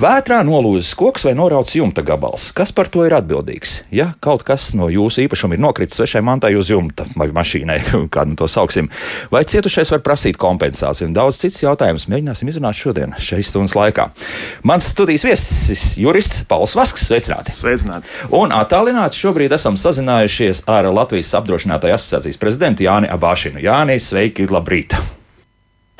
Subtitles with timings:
[0.00, 2.46] Vētrā nolūzis koks vai norauts jumta gabals.
[2.56, 3.82] Kas par to ir atbildīgs?
[3.92, 7.76] Ja kaut kas no jūsu īpašuma ir nokritis svešai mantai uz jumta vai mašīnai,
[8.14, 8.88] kā nu to sauksim,
[9.32, 14.08] vai cietušais var prasīt kompensāciju un daudz cits jautājums mēģināsim izrunāt šodien, šeit stundas laikā.
[14.64, 17.04] Mans studijas viesis- jurists Pauls Vasks.
[17.10, 17.52] Sveicināti!
[17.52, 18.08] Sveicināti!
[18.32, 23.60] Un attālināti šobrīd esam sazinājušies ar Latvijas apdrošinātāju asociācijas prezidentu Jāni Abāšinu.
[23.60, 24.96] Jāni, sveiki, labrīt!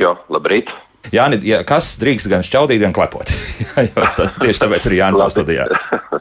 [0.00, 0.72] Jā, labrīt!
[1.10, 3.32] Jā, ja kas drīkst gan šķaudīt, gan klepot.
[3.88, 5.34] Jā, tieši tāpēc arī Jānis Labi.
[5.34, 5.66] studijā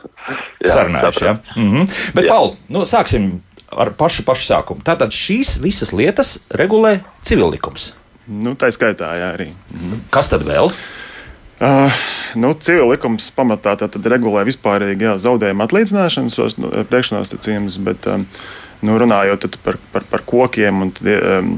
[0.74, 1.26] sarunājuši.
[1.26, 1.38] Ja?
[1.56, 1.92] Mm -hmm.
[2.18, 4.84] Bet, Paul, nu, sāksim ar pašu, pašu sākumu.
[4.84, 7.94] Tātad šīs visas lietas regulē civillikums.
[8.28, 9.52] Nu, tā skaitā, jā, arī.
[9.74, 10.08] Mhm.
[10.10, 10.72] Kas tad vēl?
[11.62, 11.94] Uh,
[12.42, 18.24] nu, Civil likums pamatā tad regulē vispārīgi jā, zaudējumu atlīdzināšanas nu, priekšnosacījumus, bet um,
[18.82, 21.52] nu, runājot par, par, par kokiem, un, tad, um,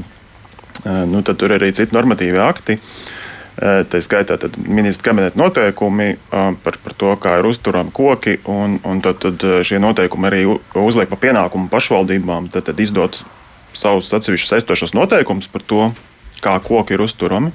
[0.82, 2.78] nu, tad tur ir arī citi normatīvi akti.
[3.54, 4.34] Tā skaitā
[4.66, 9.78] ministra kabineta noteikumi par, par to, kā ir uzturami koki, un, un tad, tad šie
[9.78, 10.40] noteikumi arī
[10.82, 13.20] uzliek pa pienākumu pašvaldībām tad, tad izdot
[13.74, 15.86] savus atsevišķus saistošos noteikumus par to,
[16.42, 17.52] kā koki ir uzturami.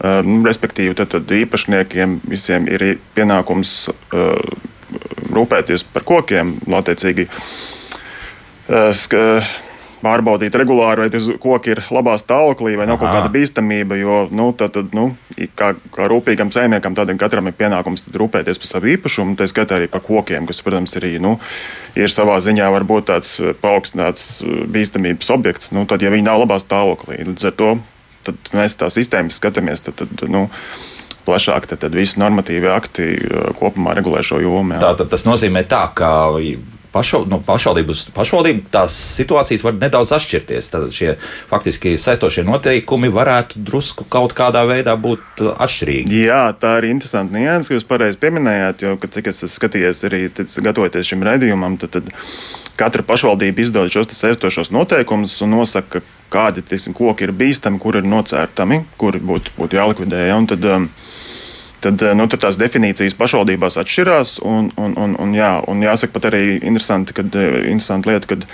[0.00, 2.86] Respektīvi, tad, tad īpašniekiem visiem ir
[3.16, 3.90] pienākums
[5.30, 7.26] rūpēties par kokiem, attiecīgi
[10.02, 13.02] pārbaudīt regulāri, vai tas koks ir labā stāvoklī, vai nav Aha.
[13.02, 13.98] kaut kāda bīstamība.
[14.00, 15.10] Jo nu, tad, tad, nu,
[15.58, 19.90] kā, kā rūpīgam saimniekam, tādam katram ir pienākums rūpēties par savu īpašumu, tā skaitā arī
[19.92, 21.36] par kokiem, kas, protams, arī nu,
[21.98, 25.74] ir savā ziņā varbūt tāds paaugstināts bīstamības objekts.
[25.76, 27.74] Nu, tad, ja viņi nav labā stāvoklī, līdz ar to
[28.56, 29.84] mēs tā sistēmas skatāmies.
[29.86, 30.46] Tad, tad, nu,
[31.26, 33.08] plašāk, tad, tad visi normatīvi akti
[33.60, 34.80] kopumā regulē šo jomu.
[34.82, 36.10] Tā, tas nozīmē, tā, ka
[36.92, 40.70] pašval, no pašvaldību uz pašvaldību tās situācijas var nedaudz atšķirties.
[40.72, 41.14] Tad šie
[41.50, 46.24] faktiski saistošie noteikumi varētu drusku kaut kādā veidā būt atšķirīgi.
[46.26, 50.04] Jā, tā ir interesanta nianses, ka jūs pareizi pieminējāt, jo, kad, cik es esmu skatījies
[50.08, 50.22] arī
[50.66, 52.10] gatavoties šim raidījumam, tad, tad
[52.80, 58.06] katra pašvaldība izdod šos saistošos noteikumus un nosaka, kādi tiksim, koki ir bīstami, kur ir
[58.08, 60.26] nocērtami, kuri būtu, būtu jālikvidē.
[60.30, 60.38] Ja?
[60.38, 60.86] Un tad, um,
[61.84, 64.38] tad nu, tās definīcijas pašvaldībās atšķirās.
[64.46, 68.46] Un, un, un, un, jā, un jāsaka, pat arī interesanti, kad, interesanti lieta, kad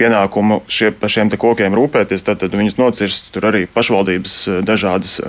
[0.00, 3.30] pienākumu šie, par šiem kokiem rūpēties, tad, tad viņus nocirst.
[3.34, 5.20] Tur arī pašvaldības dažādas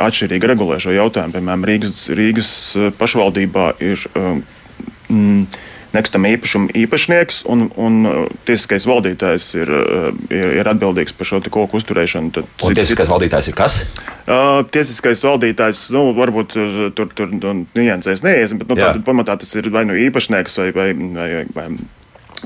[0.00, 1.36] atšķirīgi regulē šo jautājumu.
[1.36, 2.54] Piemēram, Rīgas, Rīgas
[3.00, 4.08] pašvaldībā ir.
[5.12, 5.44] Mm,
[5.92, 7.98] nekustamā īpašuma īpašnieks un, un
[8.48, 9.72] tiesiskais valdītājs ir,
[10.32, 12.32] ir, ir atbildīgs par šo koku uzturēšanu.
[12.38, 13.82] Tad, un tiesiskais valdītājs ir kas?
[14.32, 19.36] Uh, tiesiskais valdītājs, nu, varbūt uh, tur, tur nu, niansēs neiesim, bet nu, tā, pamatā
[19.40, 21.66] tas ir vai nu īpašnieks vai, vai, vai, vai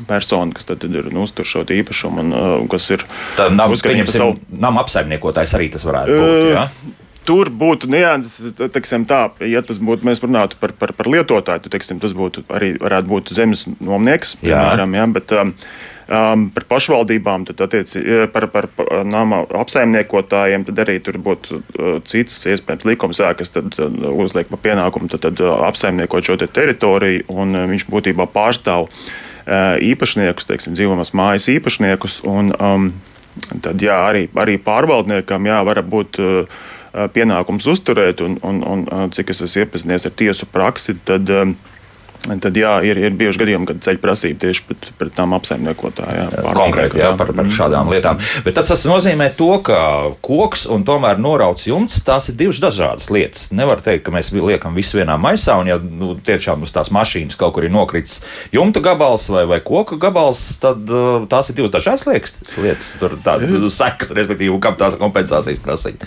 [0.08, 3.06] persona, kas tad ir nu, uztur šo īpašumu, un uh, kas ir.
[3.38, 6.36] Tā nav, uzskatīts savu nama apsaimniekotājs arī tas varētu būt.
[6.36, 6.69] Uh, ja?
[7.26, 11.75] tur būtu nianses, teiksim, tā, ja tas būtu, mēs runātu par, par, par lietotāju, tad
[11.75, 15.02] teiksim, tas būtu arī varētu būt zemes nomnieks, piemēram, jā.
[15.02, 15.52] Ja, bet, um,
[16.09, 18.03] um, par pašvaldībām, tad attieci,
[18.33, 23.78] par, par, par nama apsaimniekotājiem, tad arī tur būtu uh, cits iespējams likums, kas tad
[23.81, 28.28] uh, uzliek pa pienākumu tad, tad, uh, apsaimniekot šo te teritoriju, un uh, viņš būtībā
[28.34, 32.88] pārstāv uh, īpašniekus, teiksim, dzīvojamās mājas īpašniekus, un um,
[33.62, 36.65] tad jā, arī, arī pārvaldniekam jā, var būt uh,
[37.12, 41.28] pienākums uzturēt, un, un, un cik es esmu iepazinies ar tiesu praksi, tad
[42.42, 46.34] Tad jā, ir, ir bijuši gadījumi, kad ceļ prasība tieši pret, pret tām apsaimniekotājām.
[46.56, 48.20] Konkrēti jā, par, par šādām lietām.
[48.47, 49.78] Bet tas nozīmē to, ka
[50.25, 53.48] koks un tomēr norauts jumts tās ir divas dažādas lietas.
[53.56, 57.38] Nevar teikt, ka mēs liekam visu vienā maisā, un ja nu, tiešām uz tās mašīnas
[57.38, 58.20] kaut kur ir nokritis
[58.54, 62.93] jumta gabals vai, vai koka gabals, tad uh, tās ir divas dažādas liekas, lietas.
[63.00, 66.06] Tur tādas sekas, respektīvi, kam tās kompensācijas prasīt.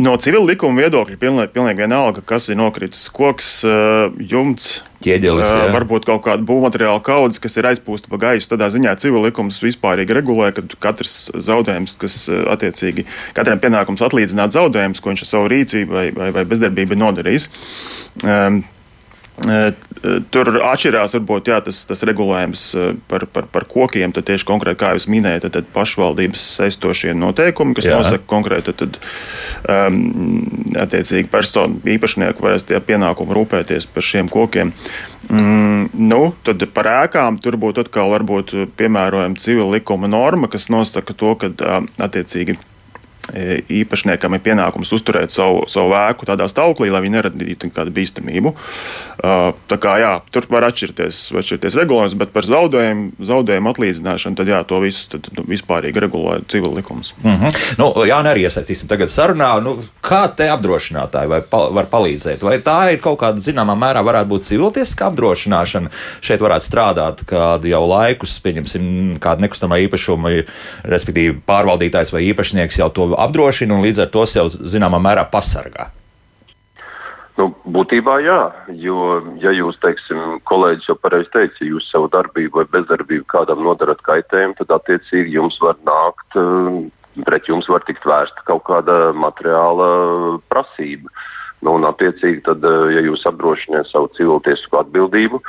[0.00, 5.46] No civil likuma viedokļa pilnīgi, pilnīgi vienalga, kas ir nokritis koks, uh, jumts ķieģelis.
[5.46, 5.70] Jā.
[5.74, 8.50] Varbūt kaut kāda būvmateriāla kaudze, kas ir aizpūsta pa gaisu.
[8.52, 13.06] Tādā ziņā civil likums vispārīgi regulē, ka katrs zaudējums, kas attiecīgi
[13.36, 17.50] katram pienākums atlīdzināt zaudējumus, ko viņš ar savu rīcību vai, vai, vai bezdarbību nodarījis.
[18.24, 18.64] Um,
[19.34, 22.62] Tur atšķirās varbūt jā, tas, tas regulējums
[23.10, 24.12] par, par, par kokiem.
[24.14, 27.96] Tad tieši konkrēti, kā jūs minējāt, tad, tad pašvaldības saistošie noteikumi, kas jā.
[27.98, 28.98] nosaka konkrēti, tad
[29.66, 30.44] um,
[30.78, 34.70] attiecīgi personu īpašnieku varēs tie pienākumi rūpēties par šiem kokiem.
[35.26, 41.16] Mm, nu, tad par ēkām tur būtu atkal varbūt piemērojama civila likuma norma, kas nosaka
[41.16, 41.50] to, ka
[42.06, 42.73] attiecīgi E,
[43.32, 48.52] īpašniekam ir pienākums uzturēt savu, savu ēku tādā stāvoklī, lai viņi neradītu nekādu bīstamību.
[49.24, 54.60] Tā kā jā, tur var atšķirties, atšķirties regulējums, bet par zaudējumu, zaudējumu atlīdzināšanu tad jā,
[54.68, 57.14] to visu tad, nu, vispārīgi regulē civil likums.
[57.22, 57.62] Mm -hmm.
[57.80, 59.62] nu, jā, arī iesaistīsim tagad sarunā.
[59.64, 62.42] Nu, kā te apdrošinātāji vai pa, var palīdzēt?
[62.42, 65.90] Vai tā ir kaut kāda zināmā mērā varētu būt civiltiesiska apdrošināšana?
[66.20, 70.44] Šeit varētu strādāt kādu jau laikus, pieņemsim, kādu nekustamā īpašumu,
[70.84, 75.90] respektīvi pārvaldītājs vai īpašnieks jau to apdrošina un līdz ar to sev zināmā mērā pasargā?
[77.34, 78.40] Nu, būtībā jā,
[78.78, 78.98] jo,
[79.42, 84.04] ja jūs, teiksim, kolēģis jau pareizi teica, ja jūs savu darbību vai bezdarbību kādam nodarat
[84.06, 89.88] kaitējumu, tad attiecīgi jums var nākt, eh, pret jums var tikt vērsta kaut kāda materiāla
[90.46, 91.10] prasība.
[91.64, 95.40] Nu, un, attiecīgi, tad, eh, ja jūs apdrošināt savu civiltiesku atbildību,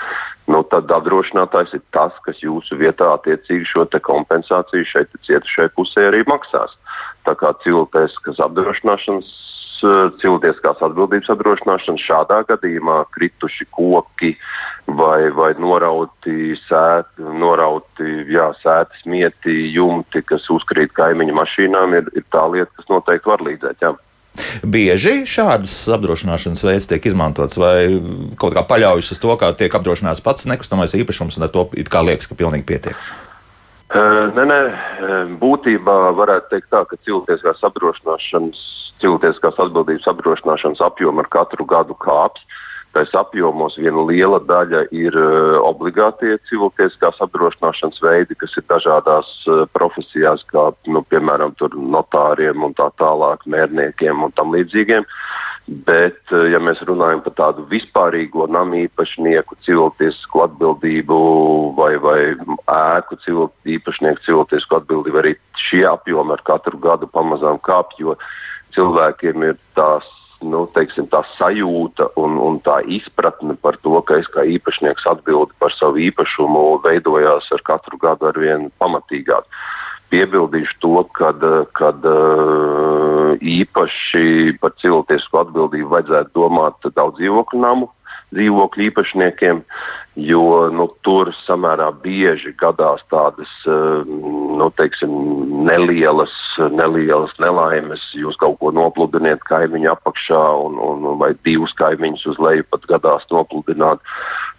[0.47, 6.25] nu, tad apdrošinātājs ir tas, kas jūsu vietā attiecīgi šo kompensāciju šeit cietušai pusē arī
[6.25, 6.79] maksās.
[7.25, 9.29] Tā kā civiltieskas apdrošināšanas
[9.85, 14.35] eh, cilvēciskās atbildības apdrošināšana šādā gadījumā krituši koki
[14.85, 22.27] vai, vai norauti, sēt, norauti jā, sētas, mieti, jumti, kas uzkrīt kaimiņu mašīnām, ir, ir
[22.33, 23.81] tā lieta, kas noteikti var līdzēt.
[23.81, 23.95] Jā.
[24.67, 27.95] Bieži šādas apdrošināšanas veids tiek izmantots, vai
[28.39, 31.91] kaut kā paļaujas uz to, ka tiek apdrošināts pats nekustamais īpašums, un ar to it
[31.91, 32.99] kā liekas, ka pilnīgi pietiek.
[33.93, 34.59] Nē, nē,
[35.39, 38.61] būtībā varētu teikt tā, ka cilvēciskās apdrošināšanas,
[39.03, 42.41] cilvēciskās atbildības apdrošināšanas apjoma ar katru gadu kāps.
[42.41, 42.63] Uh,
[42.95, 49.65] tais apjomos viena liela daļa ir uh, obligātie cilvēciskās apdrošināšanas veidi, kas ir dažādās uh,
[49.75, 51.51] profesijās, kā nu, piemēram
[51.95, 55.07] notāriem un tā tālāk, mērniekiem un tam līdzīgiem.
[55.65, 61.17] Bet, uh, ja mēs runājam par tādu vispārīgo namu īpašnieku cilvēcisku atbildību
[61.77, 68.03] vai, vai ēku civil, īpašnieku cilvēcisku atbildību, arī šie apjomi ar katru gadu pamazām kāpj,
[68.03, 68.13] jo
[68.77, 70.05] cilvēkiem ir tās
[70.45, 75.55] nu, teiksim, tā sajūta un, un tā izpratne par to, ka es kā īpašnieks atbildu
[75.61, 79.47] par savu īpašumu, veidojās ar katru gadu ar vien pamatīgāk.
[80.13, 81.31] Piebildīšu to, ka
[83.41, 87.89] īpaši par cilvēcisku atbildību vajadzētu domāt daudz dzīvokļu namu
[88.35, 89.61] dzīvokļu īpašniekiem,
[90.15, 95.11] jo nu, tur samērā bieži gadās tādas eh, nu, teiksim,
[95.67, 96.33] nelielas,
[96.71, 98.03] nelielas nelaimes.
[98.15, 103.27] Jūs kaut ko nopludiniet kaimiņu apakšā, un, un, vai divus kaimiņus uz leju pat gadās
[103.31, 104.03] nopludināt.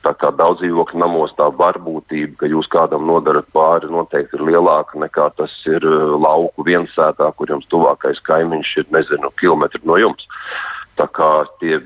[0.05, 5.01] Tā kā daudz dzīvokļu namos tā varbūtība, ka jūs kādam nodarat pāri, noteikti ir lielāka
[5.03, 10.29] nekā tas ir eh, lauku viensētā, kur jums tuvākais kaimiņš ir nezinu, kilometru no jums.
[10.97, 11.31] Tā kā
[11.61, 11.81] tie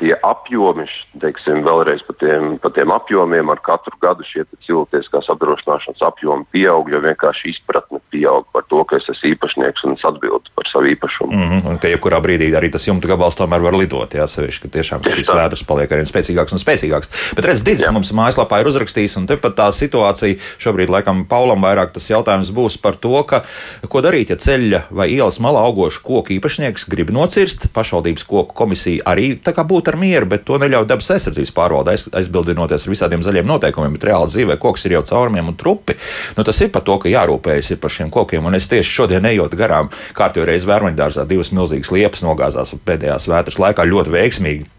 [0.00, 0.86] tie apjomi,
[1.22, 6.90] teiksim, vēlreiz par tiem, par tiem apjomiem, ar katru gadu šie cilvēciskās apdrošināšanas apjomi pieaug,
[6.90, 10.90] jo vienkārši izpratne pieaug par to, ka es esmu īpašnieks un es atbildu par savu
[10.90, 11.32] īpašumu.
[11.32, 14.62] Mm -hmm, un ka jebkurā brīdī arī tas jumta gabals tomēr var lidot, jā, sevišķi,
[14.62, 17.08] ka tiešām šīs vētras paliek arvien spēcīgāks un spēcīgāks.
[17.36, 21.92] Bet redz, Digis mums mājaslapā ir uzrakstījis, un tepat tā situācija šobrīd, laikam, Paulam vairāk
[21.92, 23.44] tas jautājums būs par to, ka,
[23.88, 29.04] ko darīt, ja ceļa vai ielas malā augošu koku īpašnieks grib nocirst, pašvaldības koku komisija
[29.06, 32.86] arī tā kā būtu būt ar mieru, bet to neļauj dabas aizsardzības pārvalde, aiz, aizbildinoties
[32.86, 33.94] ar visādiem zaļiem noteikumiem.
[33.94, 35.96] Bet reāli dzīvē koks ir jau caurumiem un trupi.
[36.36, 38.44] Nu, tas ir par to, ka jārūpējas par šiem kokiem.
[38.44, 43.60] Un es tieši šodien ejot garām, kārtībā reizē vērmaņdārzā divas milzīgas liepas nogāzās pēdējās vētras
[43.60, 44.70] laikā ļoti veiksmīgi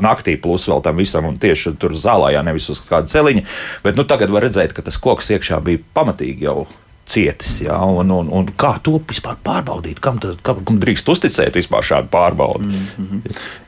[0.00, 3.44] naktī, plus vēl tam visam, un tieši tur zālājā, nevis uz kāda celiņa.
[3.84, 6.64] Bet nu, tagad var redzēt, ka tas koks iekšā bija pamatīgi jau
[7.06, 7.60] cietis.
[7.64, 10.00] Ja, un, un, un kā to vispār pārbaudīt?
[10.04, 12.64] Kam, tad, kam, kam drīkst uzticēt vispār šādu pārbaudi?
[12.64, 13.13] Mm -hmm.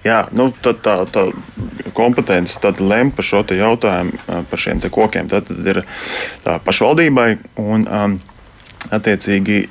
[0.04, 1.26] Jā, nu, tad tā, tā
[1.96, 4.20] kompetence tad lem par šo jautājumu,
[4.50, 5.30] par šiem kokiem.
[5.32, 5.82] Tad, tad ir
[6.44, 7.30] pašvaldībai.
[7.62, 8.18] Un, um,
[8.94, 9.62] Attiecīgi,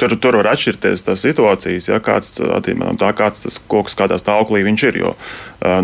[0.00, 4.64] tur, tur var atšķirties tās situācijas, ja kāds, no tā, kāds tas koks, kādā stāvoklī
[4.66, 5.00] viņš ir.
[5.04, 5.14] Jo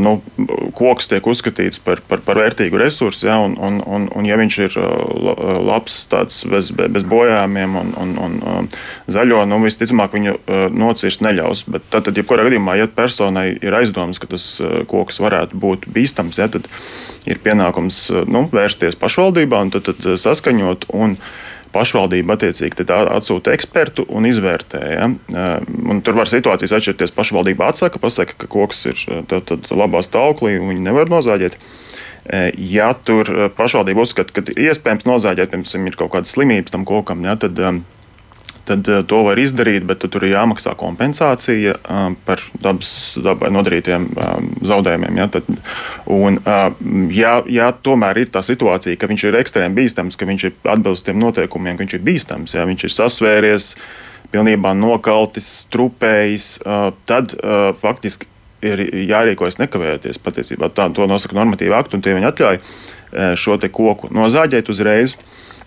[0.00, 0.16] nu,
[0.76, 4.58] koks tiek uzskatīts par, par, par vērtīgu resursu, ja, un, un, un, un ja viņš
[4.66, 4.76] ir
[5.64, 8.70] labs, tāds bez, bez bojājumiem un, un, un
[9.10, 10.36] zaļo, nu, visticamāk viņu
[10.76, 11.64] nocirst neļaus.
[11.70, 14.46] Bet tad, tad jebkurā gadījumā, ja personai ir aizdomas, ka tas
[14.90, 16.68] koks varētu būt bīstams, ja, tad
[17.30, 20.90] ir pienākums nu, vērsties pašvaldībā un tad, tad saskaņot.
[20.92, 21.16] Un,
[21.74, 24.80] pašvaldība attiecīgi atsūta ekspertu un izvērtē.
[24.94, 25.06] Ja?
[25.90, 27.14] Un tur var situācijas atšķirties.
[27.16, 28.98] Pašvaldība atsaka, pasaka, ka koks ir
[29.30, 31.58] tad, tad labā stāvoklī un viņi nevar nozāģēt.
[32.60, 37.38] Ja tur pašvaldība uzskata, ka iespējams nozāģēt, piemēram, ir kaut kādas slimības tam kokam, ja,
[37.40, 37.58] tad
[38.70, 44.06] tad uh, to var izdarīt, bet tur ir jāmaksā kompensācija uh, par dabas dabai nodarītiem
[44.14, 44.36] uh,
[44.70, 45.18] zaudējumiem.
[45.20, 45.48] Ja, tad,
[46.10, 46.38] un,
[47.14, 51.06] ja, ja tomēr ir tā situācija, ka viņš ir ekstrēmi bīstams, ka viņš ir atbilst
[51.08, 53.70] tiem noteikumiem, ka viņš ir bīstams, ja viņš ir sasvēries,
[54.30, 56.52] pilnībā nokaltis, trupējis,
[57.10, 57.34] tad
[57.82, 58.28] faktiski
[58.62, 60.20] ir jārīkojas nekavējoties.
[60.22, 62.60] Patiesībā tā, to nosaka normatīva akta, un tie viņi atļauj
[63.40, 65.16] šo koku nozāģēt uzreiz.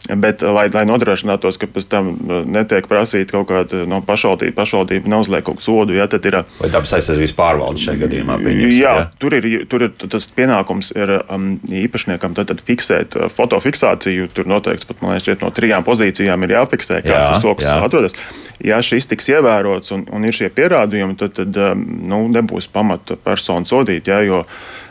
[0.03, 5.07] Bet, lai, lai nodrošinātos, ka pēc tam uh, netiek prasīta kaut kāda no pašvaldība, pašvaldība
[5.07, 6.41] neuzliek kaut kādu sodu, ja, tad ir.
[6.41, 8.35] Uh, vai dabas aizsardzības pārvalde šajā gadījumā?
[8.51, 9.05] Jā, ja?
[9.21, 14.27] tur ir, tur ir tas pienākums ir um, īpašniekam tad, tad fiksēt fotofiksāciju.
[14.35, 18.19] Tur noteikti pat, man liekas, no trijām pozīcijām ir jāfiksē, kāds jā, tas lokus atrodas.
[18.63, 23.15] Ja šis tiks ievērots un, un ir šie pierādījumi, tad, tad um, nu, nebūs pamata
[23.23, 24.11] personu sodīt.
[24.11, 24.82] Ja, jo, Uh,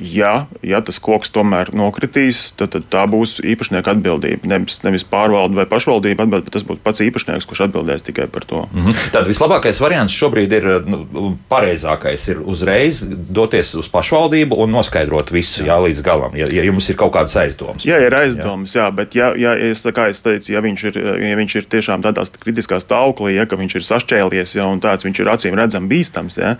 [0.00, 4.48] ja, ja tas koks tomēr nokritīs, tad, tad tā būs īpašnieka atbildība.
[4.50, 8.44] Nevis, nevis pārvalde vai pašvaldība atbild, bet tas būs pats īpašnieks, kurš atbildēs tikai par
[8.44, 8.66] to.
[8.72, 9.10] Mm -hmm.
[9.16, 15.64] Tad vislabākais variants šobrīd ir nu, pareizākais ir uzreiz doties uz pašvaldību un noskaidrot visu
[15.64, 15.70] jā.
[15.70, 17.84] Jā, līdz galam, ja, ja jums ir kaut kādas aizdomas.
[17.86, 20.98] Jā, ir aizdomas, jā, jā bet ja, ja, es, kā es teicu, ja viņš ir,
[21.30, 25.22] ja viņš ir tiešām tādā kritiskā stāvoklī, ja viņš ir sašķēlies ja, un tāds viņš
[25.22, 26.56] ir acīm redzami bīstams, ja,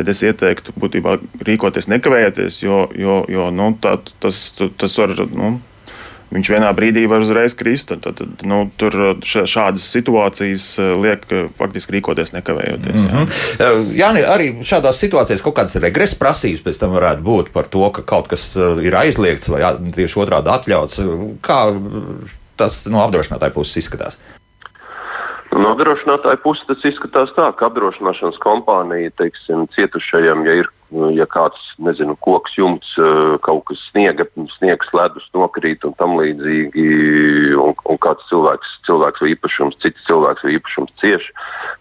[0.00, 4.46] tad es ieteiktu būtībā rīkoties nekavējoties, jo, jo, jo nu, tā, tas,
[4.80, 5.12] tas var.
[5.28, 5.58] Nu,
[6.30, 7.90] viņš vienā brīdī var uzreiz krist.
[7.90, 12.96] Tad, tad, nu, tur šādas situācijas eh, liek eh, faktiski rīkoties nekavējoties.
[13.02, 13.10] Jā.
[13.10, 13.92] Mm -hmm.
[13.98, 18.02] Jā, arī šādās situācijās kaut kādas regresa prasības pēc tam varētu būt par to, ka
[18.02, 19.62] kaut kas ir aizliegts vai
[19.94, 21.00] tieši otrādi atļauts.
[21.42, 21.60] Kā
[22.56, 24.18] tas no apdrošinātāja puses izskatās?
[25.50, 30.70] No apdrošinātāja puses tas izskatās tā, ka apdrošināšanas kompānija teiksim, cietušajam, ja ir
[31.14, 34.26] ja kāds nezinu, koks jumts, eh, kaut kas sniega,
[34.56, 40.44] sniegs, ledus nokrīt un tam līdzīgi, un, un kāds cilvēks, cilvēks vai īpašums, cits cilvēks
[40.44, 41.30] vai īpašums cieš,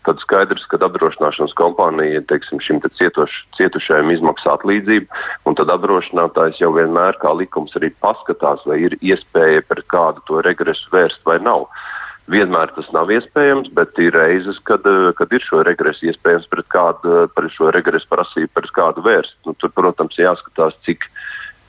[0.06, 5.08] tad skaidrs, ka apdrošināšanas kompānija teiksim, šim te cietoš, cietušajam izmaksā atlīdzību,
[5.46, 10.44] un tad apdrošinātājs jau vienmēr, kā likums arī paskatās, vai ir iespēja pret kādu to
[10.46, 11.66] regresu vērst vai nav.
[12.30, 16.68] Vienmēr tas nav iespējams, bet ir reizes, kad, eh, kad ir šo regresu iespējams pret
[16.70, 19.38] kādu, pret šo regresu prasību, pret kādu vērst.
[19.46, 21.10] Nu, tur, protams, jāskatās, cik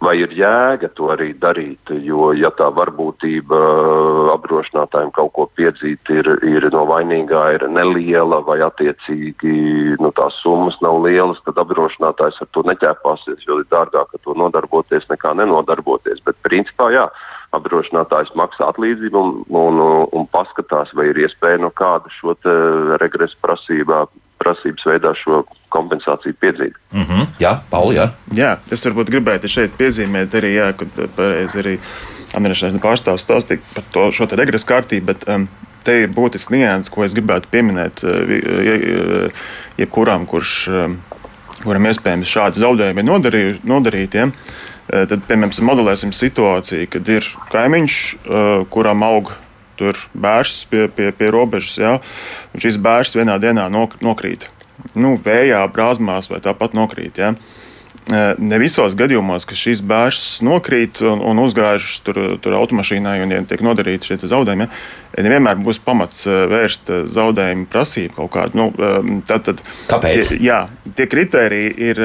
[0.00, 1.92] vai ir jēga to arī darīt.
[2.04, 8.40] Jo, ja tā varbūtība eh, apdrošinātājiem kaut ko piedzīt ir, ir no vainīgā, ir neliela,
[8.46, 14.16] vai attiecīgi nu, tās summas nav lielas, tad apdrošinātājs ar to neķēpāsies, jo ir dārgāk
[14.16, 16.24] ar to nodarboties nekā nenodarboties.
[16.24, 17.06] Bet principā jā
[17.56, 19.84] apdrošinātājs maksā atlīdzību un, un,
[20.16, 22.36] un paskatās, vai ir iespēja no kāda šo
[23.02, 24.04] regresu prasībā,
[24.40, 26.76] prasības veidā šo kompensāciju piedzīt.
[26.92, 27.26] Mm -hmm.
[27.40, 28.10] Jā, Pauli, jā.
[28.34, 31.78] jā, es varbūt gribētu šeit piezīmēt arī, jā, ka pareizi arī
[32.34, 35.06] administrācijas pārstāvs stāstīja par to, šo regresu kārtību.
[35.06, 35.48] Bet, um,
[35.80, 39.30] Te ir būtisks nianses, ko es gribētu pieminēt uh,
[39.78, 40.68] jebkuram, kurš,
[41.62, 44.16] kuram iespējams šādi zaudējumi ir nodarīti.
[44.16, 44.28] Ja?
[44.90, 49.30] Eh, tad, piemēram, modelēsim situāciju, kad ir kaimiņš, eh, kuram aug
[49.80, 51.96] tur bērns pie, pie, pie robežas, ja,
[52.52, 54.48] un šis bērns vienā dienā nokrīt.
[54.96, 57.20] Nu, vējā, brāzmās vai tāpat nokrīt.
[57.20, 57.34] Ja.
[58.10, 63.34] Eh, ne visos gadījumos, ka šīs bērns nokrīt un, un uzgājušas tur, tur automašīnai un
[63.34, 68.62] ja tiek nodarīti šie zaudējumi, ja, nevienmēr būs pamats vērst zaudējumu prasību kaut kādu.
[68.62, 70.32] Nu, tad, tad, Kāpēc?
[70.32, 70.62] Tie, jā,
[70.96, 72.04] tie kriteriji ir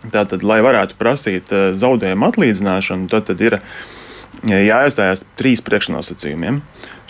[0.00, 3.64] Tātad, lai varētu prasīt zaudējumu atlīdzināšanu, tad, tad ir eh,
[4.46, 6.60] jāiestājas trīs priekšnosacījumiem.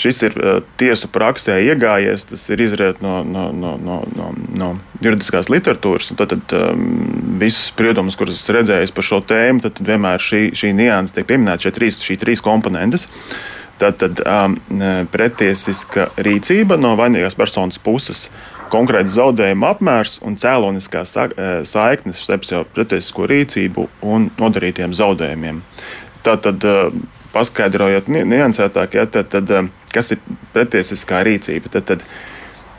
[0.01, 4.71] Šis ir uh, tiesu praksē iegājies, tas ir izriet no, no, no, no, no, no
[5.05, 6.11] juridiskās literatūras.
[6.19, 6.85] Tad, tad um,
[7.43, 11.29] visus spriedumus, kurus esmu redzējis par šo tēmu, tad, tad vienmēr šī, šī nianses tiek
[11.29, 13.07] pieminēta šie trīs, šī trīs komponentes.
[13.81, 14.57] Tātad um,
[15.13, 18.27] pretiesiska rīcība no vainīgās personas puses
[18.71, 25.63] konkrēts zaudējuma apmērs un cēloniskā e, saikne starp jau pretiesisko rīcību un nodarītiem zaudējumiem.
[26.27, 26.91] Tātad, e,
[27.33, 30.21] paskaidrojot niansētāk, ja, tad, tad, e, kas ir
[30.55, 32.05] pretiesiskā rīcība, tad, tad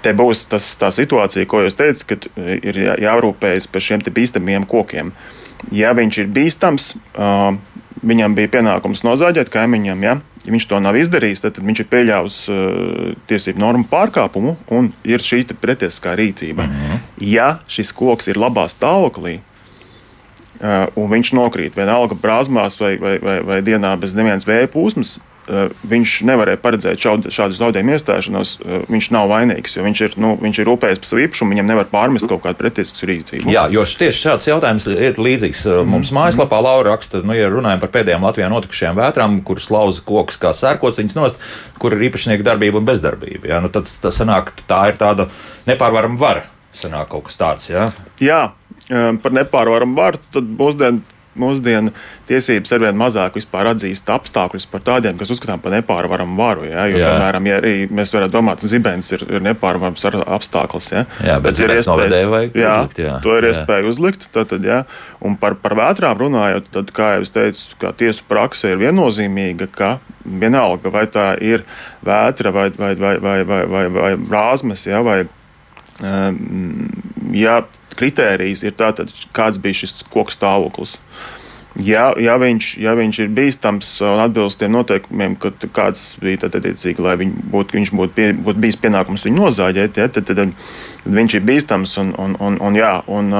[0.01, 5.13] te būs tas, tā situācija, ko jūs teicat, kad ir jārūpējas par šiem bīstamiem kokiem.
[5.71, 6.95] Ja viņš ir bīstams,
[8.01, 10.05] viņam bija pienākums nozāģēt kaimiņam.
[10.05, 10.17] Ja?
[10.41, 14.89] Ja viņš to nav izdarījis, tad, tad viņš ir pieļāvis uh, tiesību normu pārkāpumu un
[15.05, 16.65] ir šī pretiesiskā rīcība.
[16.65, 17.03] Mm -hmm.
[17.29, 19.39] Ja šis koks ir labā stāvoklī,
[20.61, 25.17] un viņš nokrīt vienalga brāzmās vai, vai, vai, vai dienā bez nevienas vēja plūsmas,
[25.89, 28.51] viņš nevarēja paredzēt šādu, zaudējumu iestāšanos,
[28.91, 29.73] viņš nav vainīgs.
[29.81, 33.09] Viņš ir, nu, viņš ir rūpējies par savu īpašumu, viņam nevar pārmest kaut kādu pretestisku
[33.09, 33.49] rīcību.
[33.51, 35.65] Jā, jo tieši šāds jautājums ir līdzīgs.
[35.89, 40.39] Mums mājaslapā Laura raksta, nu, ja runājam par pēdējām Latvijā notikušajām vētrām, kuras lauza koks
[40.41, 41.43] kā sērkociņas nost,
[41.81, 43.51] kur ir īpašnieka darbība un bezdarbība.
[43.55, 45.27] Jā, nu, tad tas sanāk, tā ir tāda
[45.67, 46.47] nepārvarama vara.
[46.77, 47.89] Sanāk kaut kas tāds, jā?
[48.23, 48.43] Jā,
[49.23, 51.93] par nepārvaramu varu tad mūsdienu mūsdienu
[52.27, 56.65] tiesības arvien mazāk atzīst apstākļus par tādiem, kas uzskatām par nepārvaramu varu.
[56.67, 56.85] Ja?
[56.91, 57.11] Jo, jā.
[57.11, 60.91] piemēram, ja arī mēs varētu domāt, ka zibens ir, ir nepārvarams apstākļus.
[60.91, 61.05] Ja?
[61.23, 63.01] Jā, bet ir iespējas jā, uzlikt.
[63.05, 63.15] Jā.
[63.23, 63.53] To ir jā.
[63.53, 64.27] iespēja uzlikt.
[64.35, 64.83] Tātad, ja?
[65.23, 69.91] Un par, par vētrām runājot, tad, kā jau es teicu, tiesu praksa ir viennozīmīga, ka
[70.25, 71.63] vienalga vai tā ir
[72.05, 74.99] vētra vai, vai, vai, vai, vai, vai, vai brāzmas, ja?
[75.05, 75.21] vai
[76.03, 76.89] um,
[77.35, 77.61] ja
[77.97, 80.97] kritērijs ir tātad, kāds bija šis koks stāvoklis.
[81.79, 86.99] Ja, ja, viņš, ja viņš ir bīstams un atbilst tiem noteikumiem, kad kāds bija attiecīgi,
[86.99, 91.37] lai būtu, viņš būtu, pie, būtu bijis pienākums viņu nozāģēt, ja, tad, tad, tad, viņš
[91.39, 93.31] ir bīstams un, un, un, un, jā, un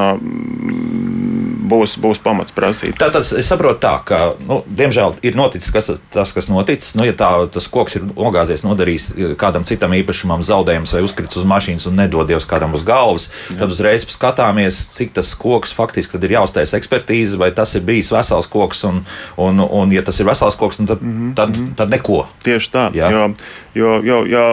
[1.72, 2.98] būs, būs pamats prasīt.
[3.00, 6.94] Tātad es saprotu, tā, ka, nu, diemžēl, ir noticis kas, tas, kas noticis.
[6.98, 11.40] Nu, ja tā, tas koks ir nogāzies, nodarījis eh, kādam citam īpašumam zaudējumus vai uzkrits
[11.40, 13.62] uz mašīnas un nedodies kādam uz galvas, Jā.
[13.64, 18.50] tad uzreiz skatāmies, cik tas koks faktiski ir jāuztais ekspertīze, vai tas ir bijis vesels
[18.52, 18.86] koks.
[18.90, 19.04] Un,
[19.42, 21.36] un, un ja tas ir vesels koks, tad, mm -hmm.
[21.36, 22.26] tad, tad neko.
[22.44, 22.90] Tieši tā.
[22.96, 23.12] Jā.
[23.12, 23.32] Jo,
[23.76, 24.46] jo, jo, jo,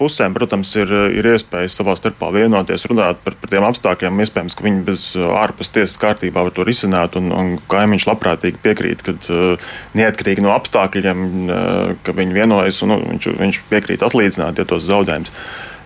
[0.00, 4.22] pusēm, protams, ir, ir iespējas savā starpā vienoties, runāt par, par tiem apstākļiem.
[4.24, 5.04] Iespējams, ka viņi bez
[5.42, 10.54] ārpus tiesas kārtībā var to risināt, un, un kaimiņš labprātīgi piekrīt, ka uh, neatkarīgi no
[10.56, 15.34] apstākļiem, uh, ka viņi vienojas un nu, viņš, viņš piekrīt atlīdzināt ja tos zaudējumus.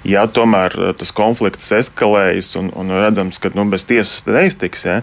[0.05, 4.99] Ja tomēr tas konflikts eskalējas un, un redzams, ka nu, bez tiesas neiztiks, ja,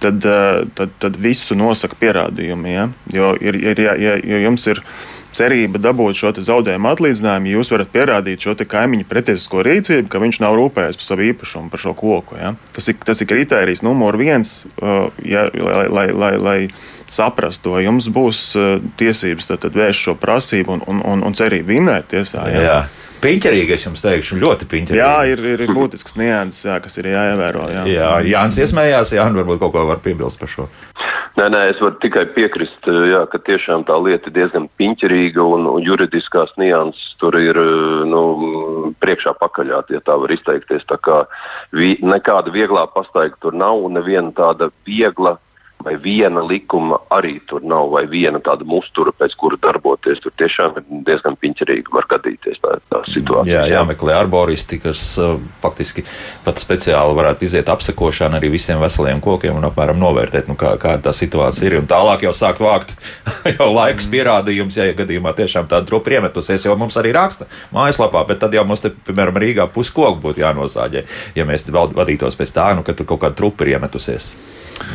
[0.00, 0.24] tad,
[0.78, 2.74] tad, tad visu nosaka pierādījumi.
[2.74, 2.88] Ja?
[3.14, 4.82] Jo, ir, ir, ja, ja, jo jums ir
[5.36, 10.56] cerība dabūt šo zaudējumu atlīdzinājumu, jūs varat pierādīt šo kaimiņu pretiesisko rīcību, ka viņš nav
[10.58, 12.38] rūpējies par savu īpašumu, par šo koku.
[12.40, 12.54] Ja?
[12.74, 16.58] Tas, ir, tas ir kriterijs numur viens, uh, ja, lai, lai, lai, lai
[17.08, 21.36] saprastu, vai jums būs uh, tiesības tad, tad vērst šo prasību un, un, un, un
[21.38, 22.48] cerību vinēt tiesā.
[22.52, 22.64] Ja?
[22.64, 22.80] Jā.
[23.18, 25.00] Piņķerīgi, es jums teikšu, ļoti piņķerīgi.
[25.00, 27.64] Jā, ir, ir, ir būtisks nianses, jā, kas ir jāievēro.
[27.74, 30.68] Jā, jā Jānis iesmējās, Jā, varbūt kaut ko var piebilst par šo.
[31.38, 35.66] Nē, nē, es varu tikai piekrist, jā, ka tiešām tā lieta ir diezgan piņķerīga un,
[35.82, 37.58] juridiskās nianses tur ir
[38.06, 38.22] nu,
[39.02, 40.86] priekšā pakaļā, ja tā var izteikties.
[40.86, 41.20] Tā kā
[41.74, 45.36] vi, nekāda vieglā pastaiga tur nav un neviena tāda viegla
[45.88, 50.20] vai viena likuma arī tur nav, vai viena tāda mustura, pēc kura darboties.
[50.20, 53.62] Tur tiešām ir diezgan piņķerīgi var gadīties tā, tā situācija.
[53.62, 56.04] Jā, jāmeklē arboristi, kas uh, faktiski
[56.44, 61.08] pat speciāli varētu iziet apsekošanu arī visiem veseliem kokiem un apmēram novērtēt, nu, kā, kāda
[61.08, 61.78] tā situācija ir.
[61.80, 62.92] Un tālāk jau sākt vākt
[63.56, 68.26] jau laiks pierādījums, ja, ja gadījumā tiešām tāda trupa iemetusies, jo mums arī raksta mājaslapā,
[68.28, 71.06] bet tad jau mums te, piemēram, Rīgā puskoku būtu jānozāģē,
[71.38, 74.32] ja mēs vadītos pēc tā, nu, ka tur kaut kāda trupa ir iemetusies.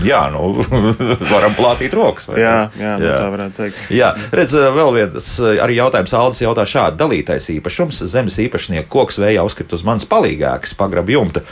[0.04, 0.54] Jā, nu,
[1.34, 2.30] varam plātīt rokas.
[2.36, 3.17] Jā, jā, nu, jā.
[3.19, 3.84] tā varētu teikt.
[3.93, 5.30] Jā, redz, vēl viens
[5.63, 6.15] arī jautājums.
[6.17, 11.46] Aldis jautā šādi: dalītais īpašums, zemes īpašnieka koks vējā uzkrit uz manas palīgākas, pagrab jumta.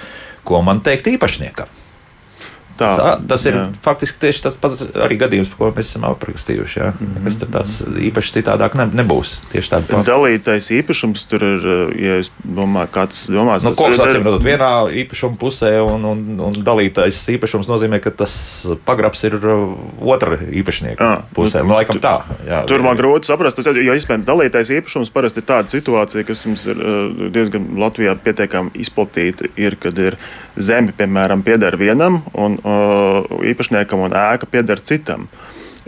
[0.48, 1.81] Ko man teikt īpašniekam?
[2.82, 3.66] Tā, tā, tas ir jā.
[3.86, 6.80] faktiski tieši tas pats arī gadījums, ko mēs esam aprakstījuši.
[6.82, 6.92] Jā.
[6.94, 7.26] Mm -hmm.
[7.28, 7.76] Kas tur tāds
[8.10, 9.36] īpaši citādāk ne, nebūs.
[9.52, 10.10] Tieši tāda pati.
[10.10, 11.68] Dalītais īpašums tur ir,
[12.02, 13.66] ja es domāju, kāds domās.
[13.66, 14.72] Nu, koks acīm redzot vienā
[15.04, 18.34] īpašuma pusē, un, un, un dalītais īpašums nozīmē, ka tas
[18.86, 21.64] pagrabs ir uh, otra īpašnieka à, pusē.
[21.64, 22.16] Nu, laikam tā.
[22.48, 26.46] Jā, tur man grūti saprast, tas, jo, iespējams, dalītais īpašums parasti ir tāda situācija, kas
[26.46, 30.18] mums ir uh, diezgan Latvijā pietiekami izplatīta, ir, kad ir
[30.60, 32.58] zeme, piemēram, pieder vienam, un
[33.52, 35.28] īpašniekam un ēka pieder citam.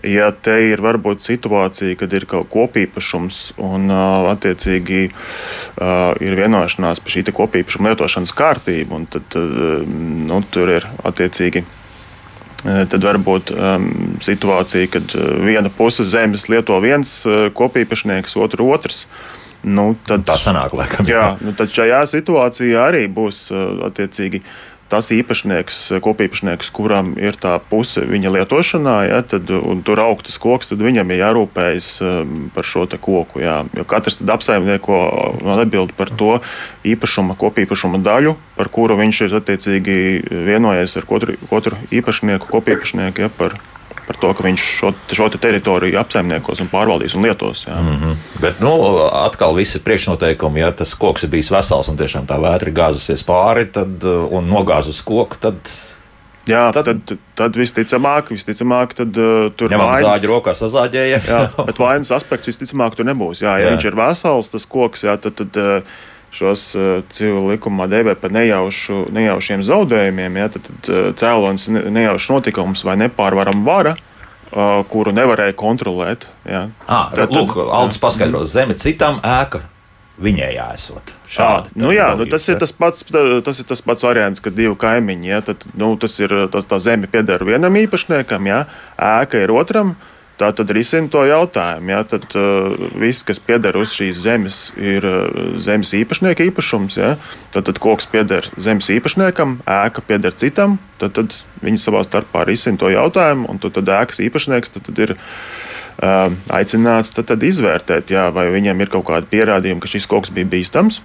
[0.04, 3.88] Ja te ir varbūt situācija, kad ir kaut kopīpašums un
[4.34, 11.64] attiecīgi ir vienošanās par šī kopīpašuma lietošanas kārtību, tad nu, tur ir attiecīgi
[12.64, 13.88] tad var būt um,
[14.24, 17.12] situācija, kad viena puse zemes lieto viens
[17.56, 19.04] kopīpašnieks, otru otrs.
[19.64, 21.08] Nu, tad, tā sanāk, laikam.
[21.08, 23.46] Jā, nu, tad šajā situācijā arī būs
[23.88, 24.42] attiecīgi
[24.94, 30.70] tas īpašnieks, kopīpašnieks, kuram ir tā puse viņa lietošanā, ja, tad, un tur augtas koks,
[30.70, 33.42] tad viņam ir jārūpējas um, par šo koku.
[33.42, 33.64] Jā.
[33.74, 35.00] Jo katrs apsaimnieko
[35.58, 36.38] atbild par to
[36.86, 39.98] īpašuma, kopīpašuma daļu, par kuru viņš ir attiecīgi
[40.30, 43.26] vienojies ar otru, otru īpašnieku, kopīpašnieku.
[43.26, 43.58] Ja, par,
[44.08, 47.66] par to, ka viņš šo, šo te teritoriju apsaimniekos un pārvaldīs un lietos.
[47.68, 47.80] Jā.
[47.80, 48.16] Mm -hmm.
[48.42, 48.74] Bet, nu,
[49.08, 53.66] atkal visi priekšnoteikumi, ja tas koks ir bijis vesels un tiešām tā vētra gāzusies pāri
[53.72, 55.56] tad, un nogāzus koku, tad
[56.44, 61.20] Jā, tad, tad, tad visticamāk, visticamāk tad, uh, tur Ņemam vainas- zāģi rokā, sazāģēja.
[61.24, 63.40] Jā, bet vainas aspekts visticamāk tur nebūs.
[63.40, 63.70] Jā, ja jā.
[63.72, 66.02] viņš ir vesels, tas koks, jā, tad, tad uh,
[66.34, 71.86] šos uh, civil likumā dēvē par nejaušu, nejaušiem zaudējumiem, jā, tad, tad uh, cēlonis ne-
[71.94, 76.26] nejaušs notikums vai nepārvarama vara, uh, kuru nevarēja kontrolēt.
[76.50, 76.68] Jā.
[76.88, 79.62] À, Tad- lūk, Aldis paskaidros, zeme citam ēka
[80.24, 81.14] viņai jāesot.
[81.34, 81.72] Šādi.
[81.82, 82.60] Nu, jā, nu, tas, ir ja?
[82.62, 85.30] tas, pats, tas ir tas pats variants, kad divi kaimiņi.
[85.32, 88.60] Ja, tad, nu, tas ir tas, tā zeme pieder vienam īpašniekam, ja,
[88.98, 89.96] ēka ir otram.
[90.34, 91.92] Tā tad risina to jautājumu.
[91.94, 96.98] Ja, tad uh, viss, kas pieder uz šīs zemes, ir uh, zemes īpašnieka īpašums.
[96.98, 97.12] Ja,
[97.54, 100.80] tad, tad koks pieder zemes īpašniekam, ēka pieder citam.
[100.98, 105.04] Tad, tad viņi savā starpā risina to jautājumu, un tad, tad ēkas īpašnieks tad, tad
[105.06, 110.10] ir uh, aicināts tad, tad izvērtēt, jā, vai viņam ir kaut kādi pierādījumi, ka šis
[110.10, 111.04] koks bija bīstams.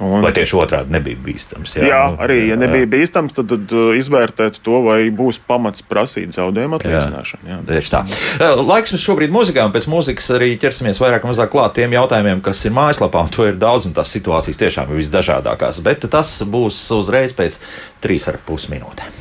[0.00, 1.74] Un, Vai tieši otrādi nebija bīstams?
[1.76, 2.58] Jā, jā, nu, arī, ja jā.
[2.62, 7.48] nebija bīstams, tad, tad uh, izvērtēt to, vai būs pamats prasīt zaudējumu atlīdzināšanu.
[7.50, 7.58] Jā.
[7.68, 8.00] Tieši tā.
[8.40, 11.92] Eh, Laiks mums šobrīd mūzikā, un pēc mūzikas arī ķersimies vairāk vai mazāk klāt tiem
[11.98, 13.26] jautājumiem, kas ir mājaslapā.
[13.26, 15.82] un To ir daudz, un tās situācijas tiešām ir visdažādākās.
[15.84, 17.60] Bet tas būs uzreiz pēc
[18.00, 19.12] trīs ar pus minūtēm.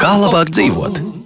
[0.00, 1.23] Kā labāk dzīvot?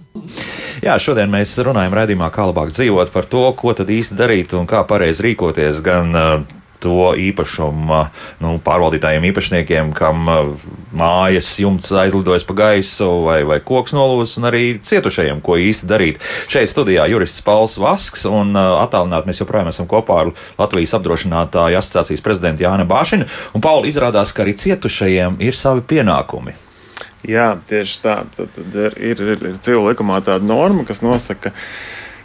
[0.85, 4.69] Jā, šodien mēs runājam raidījumā, kā labāk dzīvot par to, ko tad īsti darīt un
[4.69, 7.99] kā pareizi rīkoties gan uh, to īpašumu
[8.43, 10.53] nu, pārvaldītājiem, īpašniekiem, kam uh,
[10.95, 16.23] mājas jumts aizlidojas pa gaisu vai, vai koks nolūzis, un arī cietušajiem, ko īsti darīt.
[16.51, 21.83] Šeit studijā jurists Pauls Vasks un uh, attālināti mēs joprojām esam kopā ar Latvijas apdrošinātāju
[21.83, 23.29] asociācijas prezidentu Jānu Bāšinu.
[23.55, 26.67] Un, Pauli, izrādās, ka arī cietušajiem ir savi pienākumi.
[27.26, 28.16] Jā, tieši tā.
[28.37, 31.50] Tad, tad ir, ir, ir, ir civil likumā tāda norma, kas nosaka,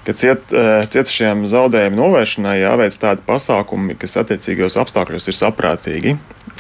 [0.06, 6.17] ka ciet, eh, cietušajiem zaudējumu novēršanai jāveic tādi pasākumi, kas attiecīgos apstākļos ir saprātīgi.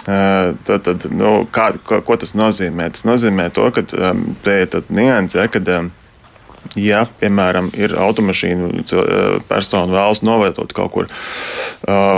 [0.07, 2.89] Eh, Tad, tad, nu, kā, ko, ko tas nozīmē?
[2.95, 5.91] Tas nozīmē to, ka em, te ir tāda nianse, ja, kad em,
[6.79, 11.09] Ja, piemēram, ir automašīna, eh, persona vēlas novietot kaut kur,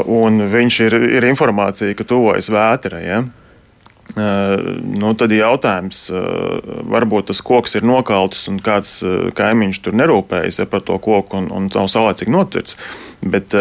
[0.05, 3.01] un viņš ir, ir informācija, ka tuvojas vētra.
[3.01, 3.23] Ja?
[4.15, 6.05] Nu, tad ir jautājums,
[6.87, 9.01] varbūt tas koks ir nokauts un kāds
[9.35, 12.77] kaimiņš tur nerūpējas ja, par to koku un, un nav saulēcīgi notirts.
[13.25, 13.51] Bet,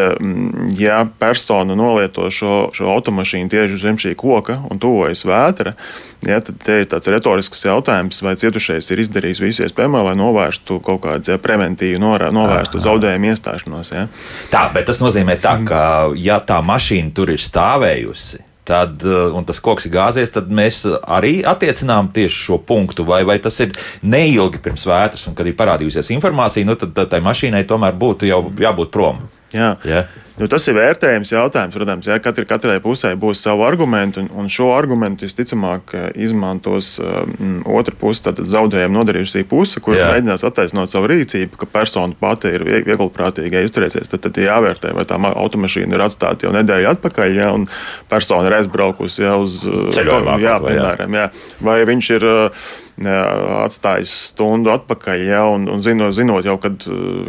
[0.79, 5.75] ja persona nolieto šo, šo automašīnu tieši zem šī koka un tuvojas vētra,
[6.23, 11.03] ja, tad ir tāds retorisks jautājums, vai cietušais ir izdarījis visu iespējamo, lai novērstu kaut
[11.09, 13.95] kādu ja, preventīvu, norā- novērstu zaudējumu iestāšanos.
[13.97, 14.07] Ja.
[14.55, 19.47] Tā, bet tas nozīmē, tā, ka, ja tā mašīna tur ir stāvējusi, tad, uh, un
[19.47, 23.07] tas koks ir gāzies, tad mēs arī attiecinām tieši šo punktu.
[23.09, 27.13] Vai, vai tas ir neilgi pirms vētras, un kad ir parādījusies informācija, nu, tad, tad
[27.13, 29.25] tai mašīnai tomēr būtu jau jābūt prom.
[29.55, 29.75] Jā.
[29.89, 30.05] Ja?
[30.35, 31.77] Nu, tas ir vērtējums jautājums.
[31.77, 36.97] Protams, ja katrai, katrai pusē būs savi argumenti, un, un šo argumentu visticamāk eh, izmantos
[36.99, 40.09] um, otra puse, tātad zaudējumu nodarījusi puse, kur Jā.
[40.11, 44.11] mēģinās attaisnot savu rīcību, ka persona pati ir vieg- vieglprātīga izturēsies.
[44.11, 47.69] Tad, tad jāvērtē, vai tā ma- automašīna ir atstāta jau nedēļu atpakaļ, ja, un
[48.11, 50.63] persona ir aizbraukusi ja, uz Ceļojumā jā, jā.
[50.67, 51.29] piemēram, jā.
[51.63, 52.27] vai viņš ir.
[52.27, 56.85] uh, jā, Atstājis stundu atpakaļ, ja, un, un zinot, zinot jau, kad,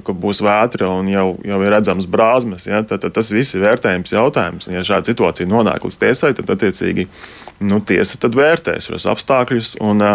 [0.06, 2.68] kad būs vētra un jau, jau ir redzams brāzmas.
[2.70, 4.68] Ja, tad, tad tas viss ir vērtējums jautājums.
[4.70, 7.08] Un, ja šāda situācija nonāk līdz tiesai, tad attiecīgi
[7.66, 9.74] nu, tiesa tad vērtēs šos apstākļus.
[9.82, 10.06] Un,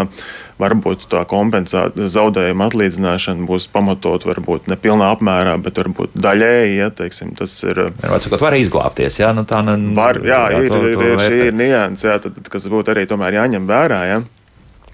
[0.60, 6.74] varbūt tā kompensācija, zaudējuma atlīdzināšana būs pamatot, varbūt ne pilnā apmērā, bet varbūt daļēji.
[6.82, 7.80] Ja, teiksim, tas ir.
[7.88, 8.10] uh,
[8.44, 9.16] Var, izglābties.
[9.22, 11.46] Jā, nu, tā, nu, Var, jā, jā, ir, to- ir, to ir, šī vērtēt.
[11.48, 14.02] ir nianses, kas būtu arī tomēr jāņem vērā.
[14.12, 14.20] Ja?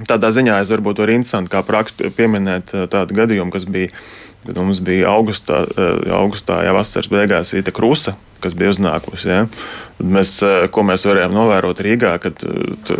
[0.04, 3.88] Tādā ziņā es varbūt arī interesanti kā praksa pieminēt eh, tādu gadījumu, kas bija,
[4.44, 9.28] kad mums bija augustā, eh, augustā jau vasaras beigās īta krusta, kas bija uznākusi.
[9.30, 9.44] Ja?
[9.96, 12.96] Mēs, eh, ko mēs varējām novērot Rīgā, kad eh, t-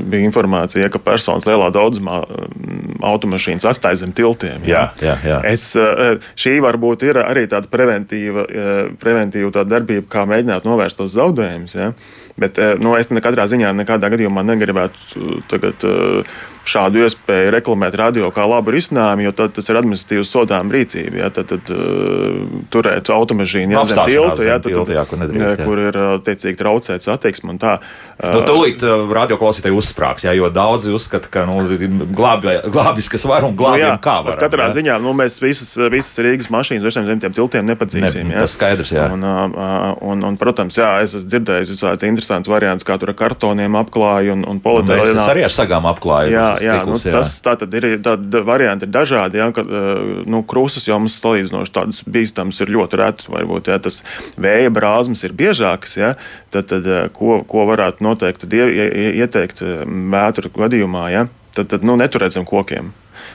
[0.00, 4.64] bija informācija, ka personas lielā daudzumā mm, automašīnas atstāja zem tiltiem.
[4.64, 5.42] Jā, jā, jā.
[5.44, 8.46] Es, eh, šī varbūt ir arī tāda preventīva,
[8.96, 11.76] preventīva tāda darbība, kā mēģināt novērst tos zaudējumus.
[11.76, 11.92] Ja?
[12.38, 15.82] Bet nu, es nekādā ziņā, nekādā gadījumā negribētu tagad,
[16.68, 21.24] šādu iespēju reklamēt radio kā labu risinājumu, jo tas ir administratīvs sodām rīcība.
[21.24, 21.32] Ja?
[21.34, 21.72] Tad, tad
[22.70, 25.68] turēt automašīnu jā, zem Apstāšanās tilta, zem ja, tad, tilta, jā, kur nedrīkst, jā, jā.
[25.68, 27.54] kur ir attiecīgi traucēt satiksmi.
[27.54, 27.78] un tā,
[28.18, 28.82] Nu, tūlīt
[29.14, 31.60] radioklausītāji uzsprāgs, jā, jo daudzi uzskata, ka nu,
[32.10, 34.40] glābis, kas var un glābjam, jā, kā var.
[34.42, 38.26] Katrā ziņā nu, mēs visas, visas Rīgas mašīnas virsiem zem tiem tiltiem nepadzīsim.
[38.26, 38.42] Ne, jā.
[38.42, 39.06] tas skaidrs, jā.
[39.14, 43.78] Un, un, un, protams, jā, es esmu dzirdējis visādi interesants variants, kā tur ar kartoniem
[43.78, 45.26] apklāja un, un Un Mēs politēlā.
[45.32, 46.32] arī ar sagām apklājām.
[46.32, 47.86] Jā, jā, nu, tas tā tad ir.
[48.04, 49.40] Tādi varianti ir dažādi.
[49.40, 49.64] Jā, ka,
[50.28, 53.28] nu, krūzes jau mums salīdzinoši tādas bīstamas ir ļoti retas.
[53.32, 54.00] Varbūt jā, tas
[54.40, 56.14] vēja liebrāzmas ir biežākas, ja,
[56.54, 58.48] tad, tad ko, ko varētu noteikti
[59.18, 59.64] ieteikt
[60.14, 61.26] vētru gadījumā, ja,
[61.56, 62.92] tad, tad nu, neturēt zem kokiem.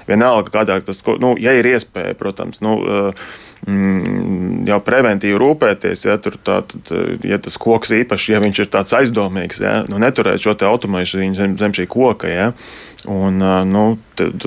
[0.08, 2.76] Vienalga, kādā tas, nu, ja ir iespēja, protams, nu,
[3.68, 6.74] mm, jau preventīvi rūpēties, ja, tā, tad,
[7.24, 11.56] ja tas koks īpaši, ja viņš ir tāds aizdomīgs, ja, nu, neturēt šo automašīnu zem,
[11.60, 12.32] zem šī koka.
[12.32, 12.50] Ja,
[13.10, 14.46] Un, nu, tad,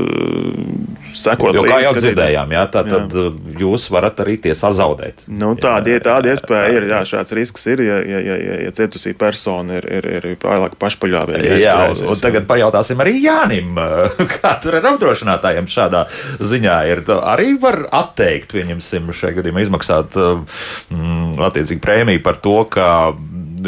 [1.13, 1.69] sekot līdzi.
[1.69, 3.25] Kā jau dzirdējām, jā, tā, tad jā.
[3.61, 5.27] jūs varat arī tiesā zaudēt.
[5.29, 9.13] Nu, tāda, jā, tāda iespēja ir, jā, šāds risks ir, ja, ja, ja, ja cietusī
[9.19, 11.61] persona ir, ir, ir pārāk pašpaļāvīga.
[11.61, 11.77] Jā,
[12.09, 13.77] un tagad pajautāsim arī Jānim,
[14.39, 16.07] kā tur ar apdrošinātājiem šādā
[16.41, 17.05] ziņā ir.
[17.21, 22.89] Arī var atteikt, pieņemsim, šajā gadījumā izmaksāt mm, attiecīgi prēmiju par to, ka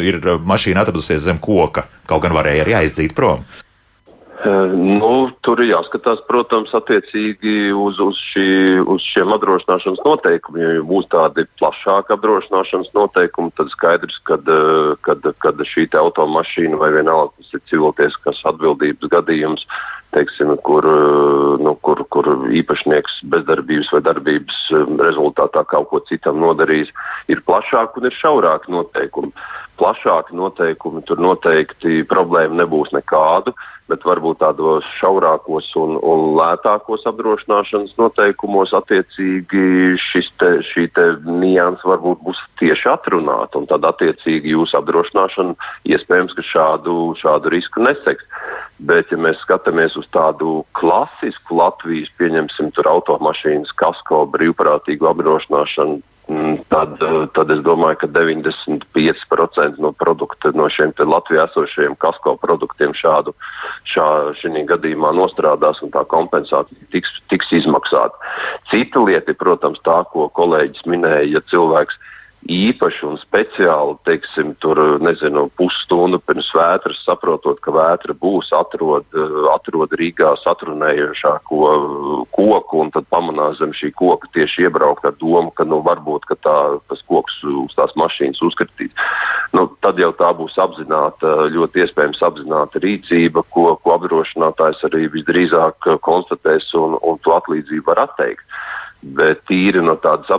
[0.01, 3.45] ir mašīna atradusies zem koka, kaut gan varēja arī aizdīt prom.
[4.39, 10.77] Nu, tur ir jāskatās, protams, attiecīgi uz, uz, šī, uz šiem apdrošināšanas noteikumiem.
[10.77, 14.39] Ja būs tādi plašāki apdrošināšanas noteikumi, tad skaidrs, ka
[15.73, 19.67] šī automašīna vai vienalga tas ir civiltieskas atbildības gadījums,
[20.15, 20.85] teiksim, kur,
[21.61, 22.29] nu, kur, kur
[22.61, 24.59] īpašnieks bezdarbības vai darbības
[25.01, 26.93] rezultātā kaut ko citam nodarījis,
[27.29, 29.33] ir plašāki un ir šaurāki noteikumi.
[29.79, 33.53] Plašāki noteikumi tur noteikti problēma nebūs nekādu
[33.89, 39.63] bet varbūt tādos šaurākos un, un lētākos apdrošināšanas noteikumos attiecīgi
[40.39, 40.85] te, šī
[41.25, 43.63] nianses varbūt būs tieši atrunāta.
[43.69, 45.57] Tad attiecīgi jūsu apdrošināšana
[45.89, 48.27] iespējams šādu, šādu risku neseks.
[48.79, 57.01] Bet, ja mēs skatāmies uz tādu klasisku Latvijas, pieņemsim, automašīnas kasko brīvprātīgu apdrošināšanu, Mm, tad,
[57.01, 63.33] eh, tad es domāju, ka 95% no, produkta, no šiem Latvijā esošajiem kasko produktiem šādu
[63.81, 64.37] šā,
[64.69, 68.13] gadījumā nostrādās un tā kompensācija tiks, tiks izmaksāta.
[68.69, 74.53] Cita lieta ir, protams, tā, ko kolēģis minēja, ja cilvēks ir īpaši un speciāli, teiksim,
[74.63, 79.05] tur nezinu, pusstundu pirms vētras, saprotot, ka vētra būs, atrod,
[79.53, 81.59] atrod Rīgā satrunējošāko
[82.31, 86.39] koku un tad pamanās zem šī koka tieši iebraukt ar domu, ka nu, varbūt ka
[86.39, 86.57] tā,
[86.89, 88.95] tas koks uz tās mašīnas uzkritīs.
[89.53, 95.91] Nu, tad jau tā būs apzināta, ļoti iespējams apzināta rīcība, ko, ko apdrošinātājs arī visdrīzāk
[96.05, 98.45] konstatēs un, un to atlīdzību var atteikt.
[98.99, 100.31] Bet tīri no tādas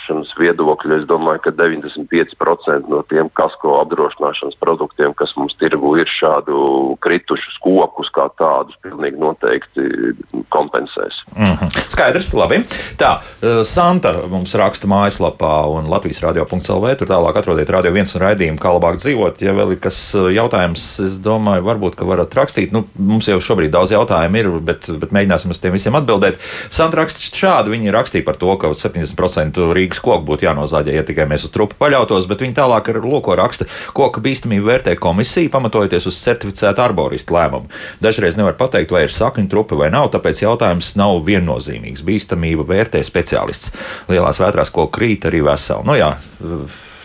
[0.00, 6.06] apdrošināšanas viedokļa, es domāju, ka 95% no tiem kasko apdrošināšanas produktiem, kas mums tirgu ir
[6.06, 10.14] šādu kritušus kokus, kā tādus, pilnīgi noteikti
[10.48, 11.24] kompensēs.
[11.36, 11.90] Mm -hmm.
[11.90, 12.64] Skaidrs, labi.
[12.96, 16.96] Tā, eh, Santa mums raksta mājaslapā un Latvijas radio.clv.
[16.96, 19.42] Tur tālāk atrodiet radio viens un raidījumu, kā labāk dzīvot.
[19.42, 22.72] Ja vēl ir kas eh, jautājums, es domāju, varbūt, ka varat rakstīt.
[22.72, 26.38] Nu, mums jau šobrīd daudz jautājumu ir, bet, bet mēģināsim uz tiem visiem atbildēt.
[26.70, 31.26] Santa raksta šādi viņi rakstīja par to, ka 70% Rīgas koku būtu jānozāģē, ja tikai
[31.30, 36.06] mēs uz trupu paļautos, bet viņi tālāk ar loko raksta, koka bīstamību vērtē komisija, pamatojoties
[36.06, 37.72] uz certificētu arboristu lēmumu.
[38.04, 42.04] Dažreiz nevar pateikt, vai ir sakņu trupa vai nav, tāpēc jautājums nav viennozīmīgs.
[42.06, 43.74] Bīstamību vērtē speciālists.
[44.12, 45.86] Lielās vētrās koku krīt arī veseli.
[45.88, 46.14] Nu, jā,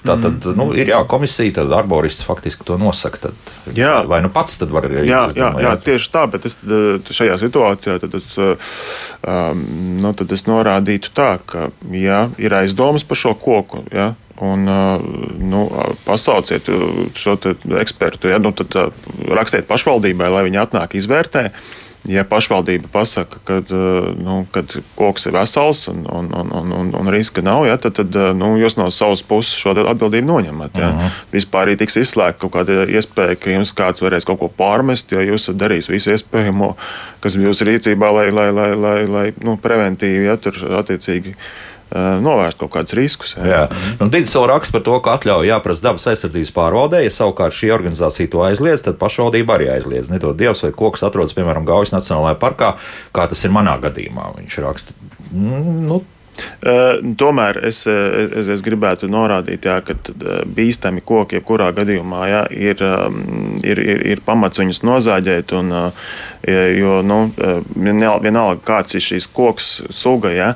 [0.06, 0.58] Tā tad mm.
[0.60, 3.28] nu, ir jā, komisija, tad arborists faktiski to nosaka.
[3.28, 3.96] Tad, jā.
[4.10, 7.14] Vai nu pats tad var arī jā, jā, jā, tieši tā, bet es tad, eh,
[7.20, 8.76] šajā situācijā tad es, eh,
[9.26, 9.64] um,
[10.04, 13.86] nu, tad es norādītu tā, ka jā, ir aizdomas par šo koku.
[13.94, 14.14] Jā,
[14.44, 15.04] Un, eh,
[15.48, 15.62] nu,
[16.04, 16.66] pasauciet
[17.16, 17.38] šo
[17.80, 18.76] ekspertu, ja, nu, tad
[19.32, 21.56] rakstiet pašvaldībai, lai viņi atnāk izvērtēt
[22.08, 24.38] ja pašvaldība pasaka, ka eh, nu,
[24.96, 28.32] koks ir vesels un, un, un, un, un, un riska nav, ja, tad, tad eh,
[28.38, 30.78] nu, jūs no savas puses šo atbildību noņemat.
[30.78, 30.90] Ja.
[30.90, 31.06] Uh mhm.
[31.06, 31.22] -huh.
[31.34, 35.22] Vispār arī tiks izslēgta kaut kāda iespēja, ka jums kāds varēs kaut ko pārmest, jo
[35.22, 36.76] jūs esat darījis visu iespējamo,
[37.20, 41.36] kas jūsu rīcībā, lai, lai, lai, lai, lai nu, preventīvi ja, tur attiecīgi
[41.94, 43.36] novērst kaut kādus riskus.
[43.38, 43.66] Jā.
[44.00, 47.04] Nu, vēl raksta par to, ka atļauja jāprasa dabas aizsardzības pārvaldē.
[47.06, 50.10] Ja savukārt šī organizācija to aizliedz, tad pašvaldība arī aizliedz.
[50.14, 52.76] Nedod Dievs, vai koks atrodas, piemēram, Gaujas Nacionālajā parkā,
[53.16, 54.34] kā tas ir manā gadījumā.
[54.42, 54.98] Viņš raksta.
[55.32, 56.04] Nu,
[56.36, 59.96] Uh, tomēr es, es, es gribētu norādīt, jā, ka
[60.58, 62.82] bīstami koki, jebkurā gadījumā, jā, ir,
[63.64, 65.54] ir, ir, ir pamats viņus nozāģēt.
[65.56, 65.72] Un,
[66.76, 67.20] jo nu,
[67.80, 70.50] vienalga, kāds ir šīs koks suga, jā,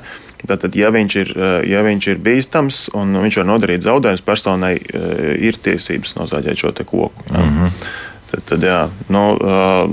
[0.48, 4.76] Tātad, ja viņš, ir, eh, ja viņš ir bīstams un viņš var nodarīt zaudējumus personai,
[4.80, 7.10] eh, ir tiesības nozāģēt šo koku.
[7.28, 7.40] Jā.
[7.40, 7.90] Mm -hmm.
[8.30, 9.90] Tad, tad, jā, nu, uh,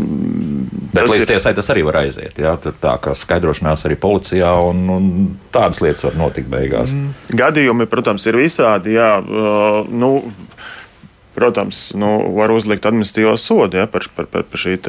[0.94, 1.28] Bet līdz ir...
[1.32, 2.38] tiesai tas arī var aiziet.
[2.38, 5.08] Jā, tā kā skaidrošanās arī policijā, un, un
[5.50, 6.94] tādas lietas var notikt beigās.
[6.94, 7.16] Mm.
[7.34, 8.94] Gadījumi, protams, ir visādi.
[8.94, 10.12] Jā, uh, nu,
[11.38, 14.80] Protams, nu, var uzlikt administratīvo sodu ja, par, par, par, par šī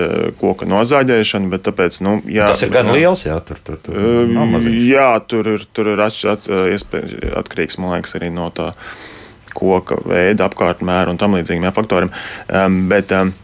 [0.40, 3.26] koka nozāģēšanu, bet tāpēc, nu, jā, tas ir gan liels.
[3.26, 6.48] Jā, tur, tur, tur, uh, jā, tur ir, tur ir atš, at,
[7.42, 8.70] atkarīgs liekas, arī no tā
[9.52, 12.14] koka veida, apkārtmēra un tam līdzīgiem faktoriem.
[12.48, 13.34] Um, bet, um,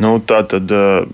[0.00, 0.70] Nu, tā tad,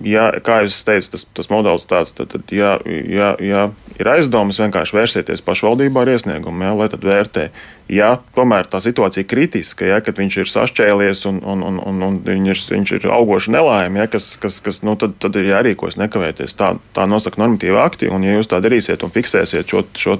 [0.06, 3.62] ja, kā jau teicu, tas, tas modelis tāds, tad, tad ja, ja, ja
[3.98, 7.48] ir aizdomas, vienkārši vērsieties pašvaldībā ar iesniegumu, ja, lai tad vērtē
[7.88, 12.02] ja tomēr tā situācija ir kritiska, ja, kad viņš ir sašķēlies un, un, un, un,
[12.04, 15.50] un viņš, ir, viņš ir augoša nelaime, ja, kas, kas, kas, nu, tad, tad ir
[15.50, 16.56] jārīkojas nekavēties.
[16.58, 20.18] Tā, tā nosaka normatīva akti, un ja jūs tā darīsiet un fiksēsiet šo, šo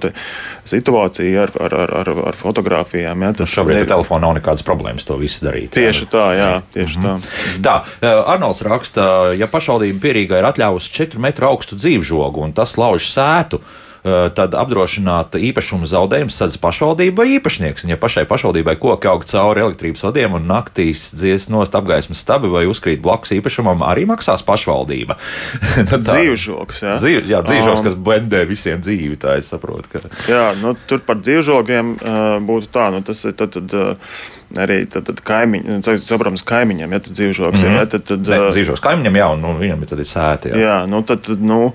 [0.69, 4.65] situāciju ar, ar, ar, ar, ar fotografijām, ja, tad nu, šobrīd ar telefonu nav nekādas
[4.67, 5.73] problēmas to visu darīt.
[5.77, 6.13] Tieši jā.
[6.15, 7.29] tā, jā, tieši mm -hmm.
[7.65, 7.83] tā.
[8.01, 13.11] Tā, Arnolds raksta, ja pašvaldība pierīgā ir atļāvusi 4 metru augstu dzīvžogu un tas lauž
[13.13, 17.85] sētu, Eh, tad apdrošināt īpašuma zaudējumus sadz pašvaldība vai īpašnieks.
[17.85, 22.51] Un, ja pašai pašvaldībai koki aug cauri elektrības vadiem un naktīs dzies nost apgaismas stabi
[22.53, 25.19] vai uzkrīt blakus īpašumam, arī maksās pašvaldība.
[25.91, 26.97] tā, dzīvžoks, jā.
[27.03, 29.91] Dzīv, jā, dzīvžoks, um, kas blendē visiem dzīvi, tā es saprotu.
[29.93, 30.03] Ka...
[30.31, 33.57] Jā, nu, tur par dzīvžogiem uh, būtu tā, nu, tas ir tad.
[33.59, 37.75] tad uh, arī tad, tad kaimiņi, nu, saprotams, kaimiņam, ja tas dzīvžoks mm -hmm.
[37.75, 37.79] ir.
[37.79, 40.53] Ja, tad, tad, ne, dzīvžoks kaimiņam, jā, un nu, viņam ir, ir sēta.
[40.53, 41.73] Jā, jā nu, tad, tad, nu,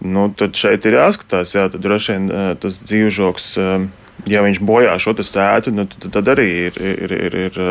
[0.00, 2.30] Nu, tad šeit ir jāskatās, jā, tad droši vien
[2.62, 3.50] tas dzīvžoks,
[4.30, 6.80] ja viņš bojā šo sētu, nu, tad, tad arī ir.
[6.80, 7.62] ir, ir, ir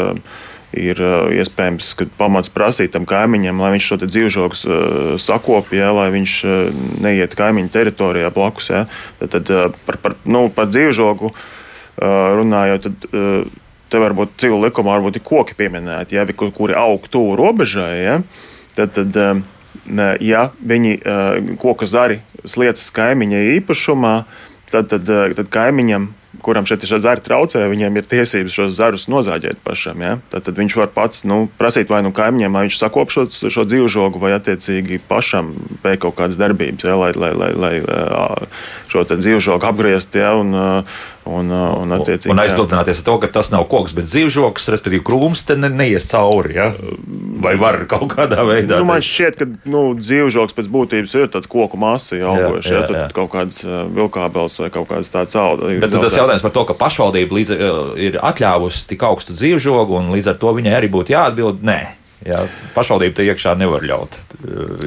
[0.75, 0.99] ir
[1.33, 6.83] iespējams, pamats prasīt tam kaimiņam, lai viņš šo dzīvžogu uh, sakopja, ja, lai viņš uh,
[7.01, 8.69] neiet kaimiņu teritorijā blakus.
[8.69, 8.83] Ja.
[9.19, 11.33] Tad, tad uh, par, par, nu, par dzīvžogu
[11.99, 13.49] runājot, tad
[13.91, 17.95] te varbūt civil likumā varbūt ir koki pieminēti, ja, kuri aug tuvu robežai.
[17.99, 18.13] Ja.
[18.77, 19.17] Tad, tad,
[20.23, 20.99] ja viņi
[21.61, 24.15] koka zari sliecas kaimiņa īpašumā,
[24.71, 29.61] tad, tad, tad kaimiņam kuram šeit ir zari traucē, viņiem ir tiesības šos zarus nozāģēt
[29.65, 30.01] pašam.
[30.03, 30.15] Ja?
[30.31, 33.65] Tad, tad viņš var pats nu, prasīt vai nu kaimiņiem, lai viņš sakop šo, šo
[33.67, 35.51] dzīvžogu, vai attiecīgi pašam
[35.83, 36.97] veikt kaut kādas darbības, ja?
[36.99, 37.73] lai, lai, lai, lai
[38.91, 40.15] šo dzīvžogu apgriezt.
[40.19, 40.35] Ja?
[40.39, 40.53] Un,
[41.29, 45.57] Un, un, un aizbildināties ar to, ka tas nav koks, bet zivžoks, respektīvi krūms, te
[45.59, 46.55] ne, neies cauri.
[46.57, 46.69] Ja?
[47.43, 48.79] Vai var kaut kādā veidā?
[48.81, 52.81] Nu, man šķiet, ka nu, zivžoks pēc būtības ir koku masa augošs, ja?
[52.87, 53.05] tad jā.
[53.15, 53.61] kaut kāds
[53.95, 55.69] vilkābels vai kaut kāds tāds auga.
[55.83, 57.55] Bet tas jautājums par to, ka pašvaldība līdz,
[58.09, 61.81] ir atļāvusi tik augstu dzīvžogu un līdz ar to viņai arī būtu jāatbild, nē.
[62.27, 64.17] Jā, pašvaldība te iekšā nevar ļaut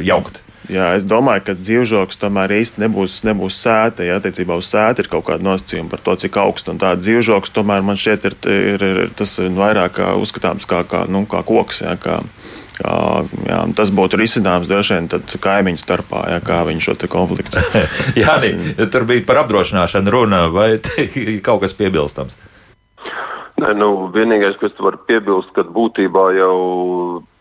[0.04, 0.42] jaukt.
[0.70, 4.04] Jā, es domāju, ka dzīvžoks tomēr īsti nebūs, nebūs sēta.
[4.06, 7.50] Ja attiecībā uz sētu ir kaut kāda nosacījuma par to, cik augsts un tāds dzīvžoks
[7.56, 11.82] tomēr man šķiet ir, ir, ir, tas vairāk kā uzskatāms kā, kā, nu, kā koks.
[11.82, 12.20] Ja, kā,
[12.78, 12.94] kā,
[13.48, 15.10] jā, tas būtu risinājums droši vien
[15.48, 17.66] kaimiņu starpā, ja, kā viņi šo konfliktu.
[18.22, 18.38] jā,
[18.86, 20.76] tur bija par apdrošināšanu runa, vai
[21.46, 22.38] kaut kas piebilstams?
[23.62, 26.54] Nē, nu, vienīgais, kas var piebilst, ka būtībā jau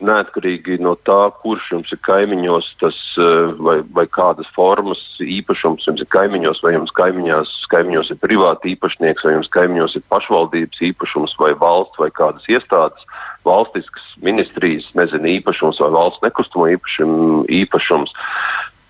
[0.06, 6.04] neatkarīgi no tā, kurš jums ir kaimiņos, tas, eh, vai, vai kādas formas īpašums jums
[6.04, 11.34] ir kaimiņos, vai jums kaimiņos, kaimiņos ir privāti īpašnieks, vai jums kaimiņos ir pašvaldības īpašums,
[11.42, 13.08] vai valsts, vai kādas iestādes,
[13.48, 18.14] valstiskas ministrijas, nezinu, īpašums vai valsts nekustamo īpašumu īpašums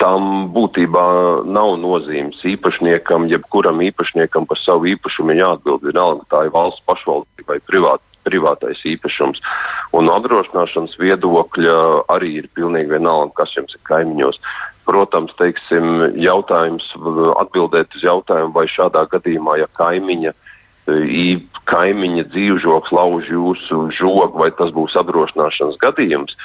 [0.01, 1.05] tam būtībā
[1.45, 5.85] nav nozīmes īpašniekam, jebkuram īpašniekam par savu īpašumu jāatbild.
[5.85, 8.05] Vienalga, tā ir valsts pašvaldība vai privāta.
[8.21, 9.39] Privātais īpašums.
[9.97, 11.77] Un no apdrošināšanas viedokļa
[12.13, 14.37] arī ir pilnīgi vienalga, kas jums ir kaimiņos.
[14.85, 15.87] Protams, teiksim,
[16.21, 16.85] jautājums,
[17.41, 20.35] atbildēt uz jautājumu, vai šādā gadījumā, ja kaimiņa
[20.88, 26.36] kaimiņa dzīvžoks lauž jūsu žogu, vai tas būs apdrošināšanas gadījums,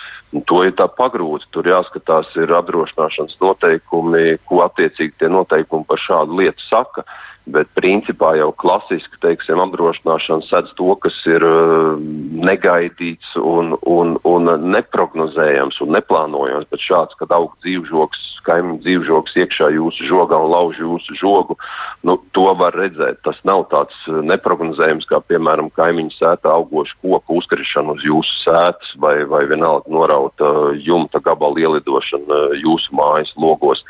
[0.44, 1.48] to ir tā pagrūti.
[1.50, 7.06] Tur jāskatās, ir apdrošināšanas noteikumi, ko attiecīgi tie noteikumi par šādu lietu saka.
[7.46, 11.94] Bet principā jau klasiski teiksim, apdrošināšana sedz to, kas ir uh,
[12.42, 16.66] negaidīts un, un, un neparedzējams un neplānojams.
[16.72, 21.54] Bet šāds, kad aug dzīvžoks, kaimiņu dzīvžoks iekšā jūsu žogā un lauž jūsu žogu,
[22.02, 23.22] nu, to var redzēt.
[23.22, 29.20] Tas nav tāds neparedzējams kā, piemēram, kaimiņu sētā augošu koku uzkrišana uz jūsu sēdes vai,
[29.30, 33.86] vai vienalga norauta jumta gabala ielidošana jūsu mājas logos.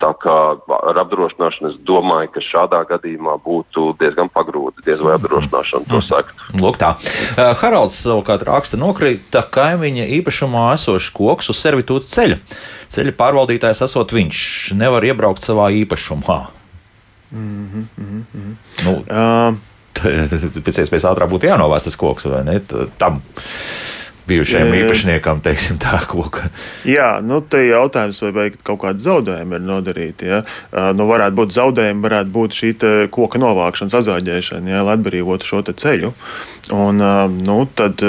[0.00, 5.88] Tā kā ar apdrošināšanu es domāju, ka šādā gadījumā būtu diezgan pagrūti diez vai apdrošināšana
[5.90, 6.40] to sakt.
[6.56, 6.94] Lūk, tā.
[7.34, 12.40] Uh, Haralds savukārt raksta, nokrita kaimiņa īpašumā esošs koks uz servitūta ceļa.
[12.96, 14.40] Ceļa pārvaldītājs esot viņš,
[14.80, 16.40] nevar iebraukt savā īpašumā.
[17.30, 18.54] Mm -hmm, mm -hmm.
[18.84, 19.54] Nu, uh,
[20.64, 22.60] pēc iespējas ātrāk būtu jānovāc tas koks vai ne?
[22.98, 23.20] Tam
[24.30, 26.48] bijušajam īpašniekam, teiksim, tā koka.
[26.88, 30.30] Jā, nu, te jautājums, vai, vai kaut kādi zaudējumi ir nodarīti.
[30.30, 30.42] Ja?
[30.96, 32.72] Nu, varētu būt zaudējumi, varētu būt šī
[33.14, 36.14] koka novākšana, azāģēšana, ja, lai atbrīvotu šo ceļu.
[36.76, 37.02] Un,
[37.44, 38.02] nu, tad,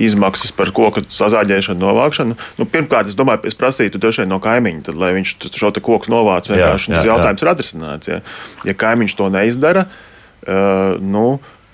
[0.00, 2.36] izmaksas par koku sazāģēšanu, novākšanu.
[2.58, 6.12] Nu, pirmkārt, es domāju, es prasītu droši vien no kaimiņa, tad, lai viņš šo koku
[6.12, 6.50] novāc.
[6.50, 7.46] Vienkārši jā, jautājums jā.
[7.46, 8.10] ir atrisināts.
[8.10, 8.20] Ja,
[8.68, 11.26] ja kaimiņš to neizdara, uh, nu,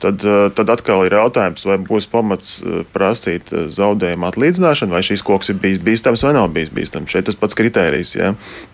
[0.02, 0.24] tad,
[0.56, 2.58] tad atkal ir jautājums, vai būs pamats
[2.94, 7.12] prasīt zaudējumu atlīdzināšanu, vai šīs koks ir bijis bīstams vai nav bijis bīstams.
[7.12, 8.32] Šeit tas pats kriterijs, ja,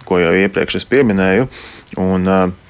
[0.08, 1.50] ko jau iepriekš es pieminēju.
[2.02, 2.65] Un, uh,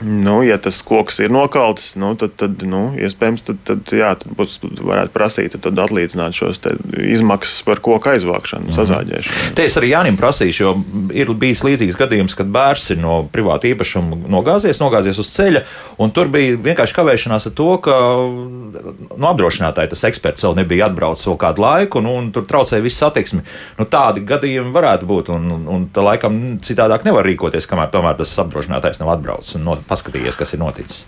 [0.00, 4.30] Nu, ja tas koks ir nokauts, nu, tad, tad nu, iespējams, tad, tad, jā, tad
[4.38, 6.60] būs, varētu prasīt tad atlīdzināt šos
[7.02, 9.54] izmaksas par koku aizvākšanu, mm sazāģēšanu.
[9.58, 10.74] Te es arī Jānim prasīšu, jo
[11.16, 15.64] ir bijis līdzīgs gadījums, kad bērns ir no privāta īpašuma nogāzies, nogāzies uz ceļa,
[15.98, 17.96] un tur bija vienkārši kavēšanās ar to, ka
[18.28, 23.02] nu, apdrošinātāji tas eksperts vēl nebija atbraucis vēl kādu laiku, nu, un tur traucēja visu
[23.02, 23.42] satiksmi.
[23.80, 28.20] Nu, tādi gadījumi varētu būt, un, un, un tā laikam citādāk nevar rīkoties, kamēr tomēr
[28.20, 29.58] tas apdrošinātājs nav atbraucis
[29.88, 31.06] paskatījies, kas ir noticis?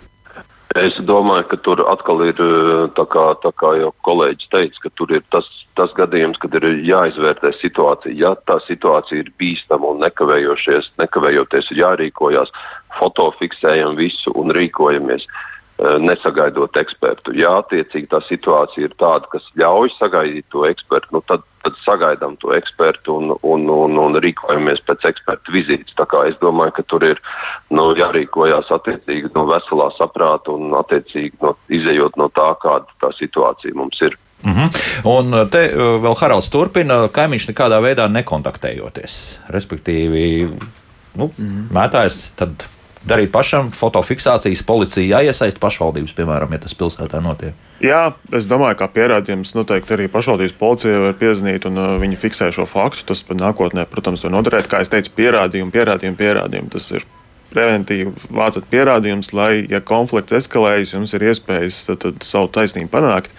[0.79, 4.91] Es domāju, ka tur atkal ir eh, tā kā, tā kā jau kolēģis teica, ka
[4.95, 8.15] tur ir tas, tas gadījums, kad ir jāizvērtē situācija.
[8.15, 12.55] Ja tā situācija ir bīstama un nekavējoties ir jārīkojas,
[12.99, 15.27] fotofiksējam visu un rīkojamies.
[15.81, 17.33] Eh, nesagaidot ekspertu.
[17.35, 22.37] Ja attiecīgi tā situācija ir tāda, kas ļauj sagaidīt to ekspertu, nu tad, tad sagaidām
[22.41, 25.95] to ekspertu un, un, un, un rīkojamies pēc eksperta vizītes.
[26.27, 27.21] Es domāju, ka tur ir
[27.69, 33.75] nu, jārīkojas attiecīgi no veselā saprāta un attiecīgi no, izējot no tā, kāda tā situācija
[33.75, 34.17] mums ir.
[34.43, 34.69] Mm -hmm.
[35.05, 39.39] Un te eh, vēl Haralds turpina, kaimiņš nekādā veidā nekontaktējoties.
[39.49, 40.49] Respektīvi,
[41.15, 41.67] nu, mm -hmm.
[41.69, 42.65] mētājs tad
[43.07, 47.55] darīt pašam fotofiksācijas, policija jāiesaist pašvaldības, piemēram, ja tas pilsētā notiek?
[47.81, 48.01] Jā,
[48.37, 52.67] es domāju, ka pierādījums noteikti arī pašvaldības policija var piezīmēt, un uh, viņi fiksē šo
[52.69, 53.07] faktu.
[53.09, 54.69] Tas nākotnē, protams, var noderēt.
[54.69, 56.69] Kā jau teicu, pierādījumi, pierādījumi, pierādījumi.
[56.75, 57.07] Tas ir
[57.51, 63.33] preventīvi vācat pierādījumus, lai, ja konflikts eskalējas, jums ir iespējas tad, tad savu taisnību panākt.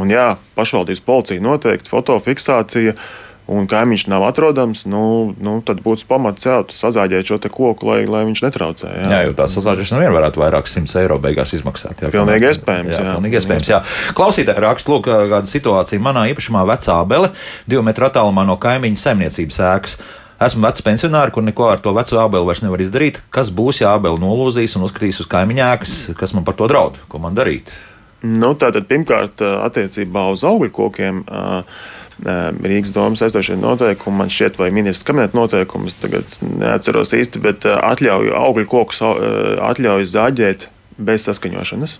[0.00, 2.96] Un jā, pašvaldības policija noteikti fotofiksācija.
[2.96, 8.00] Uh, un kaimiņš nav atrodams, nu, nu, tad būtu pamats jā, sazāģēt šo koku, lai,
[8.08, 8.88] lai viņš netraucē.
[8.88, 12.00] Jā, jā jo tā sazāģēšana vien varētu vairāk simts eiro beigās izmaksāt.
[12.00, 12.96] Jā, pilnīgi iespējams.
[12.96, 13.80] Jā, jā, pilnīgi iespējams jā.
[14.16, 17.32] Klausītāji raksta, lūk, kāda situācija manā īpašumā vecā abele,
[17.68, 19.98] divu metru attālumā no kaimiņa saimniecības ēkas.
[20.44, 23.20] Esmu vecs pensionārs, kur neko ar to veco abeli vairs nevar izdarīt.
[23.32, 26.98] Kas būs, ja abeli nolūzīs un uzskatīs uz kaimiņa ēkas, kas man par to draud?
[27.08, 27.76] Ko man darīt?
[28.24, 31.22] Nu, tātad, pirmkārt, attiecībā uz augļu kokiem.
[31.28, 31.84] Uh,
[32.24, 38.32] Rīgas domas aizdošie noteikumi, man šķiet, vai ministrs kabineta noteikumus, tagad neatceros īsti, bet atļauju
[38.38, 41.98] augļu kokus atļauju zaģēt bez saskaņošanas.